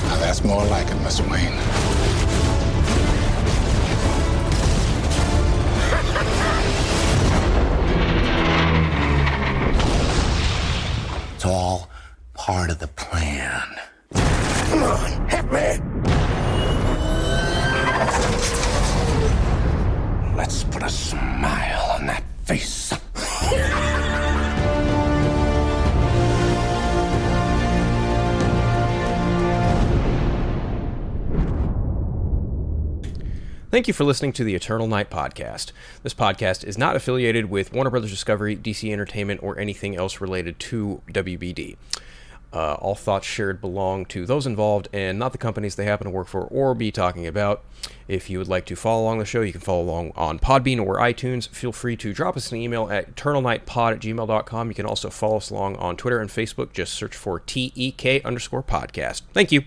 [0.09, 1.29] Now that's more like it, Mr.
[1.31, 1.59] Wayne.
[11.35, 11.91] It's all
[12.35, 13.63] part of the plan.
[14.13, 16.01] Come on, hit me.
[20.41, 22.95] Let's put a smile on that face.
[33.71, 35.73] Thank you for listening to the Eternal Knight Podcast.
[36.03, 40.59] This podcast is not affiliated with Warner Brothers Discovery, DC Entertainment, or anything else related
[40.61, 41.77] to WBD.
[42.53, 46.11] Uh, all thoughts shared belong to those involved and not the companies they happen to
[46.11, 47.63] work for or be talking about.
[48.09, 50.85] If you would like to follow along the show, you can follow along on Podbean
[50.85, 51.49] or iTunes.
[51.49, 54.69] Feel free to drop us an email at eternalknightpod at gmail.com.
[54.69, 56.73] You can also follow us along on Twitter and Facebook.
[56.73, 59.23] Just search for TEK underscore podcast.
[59.33, 59.63] Thank you.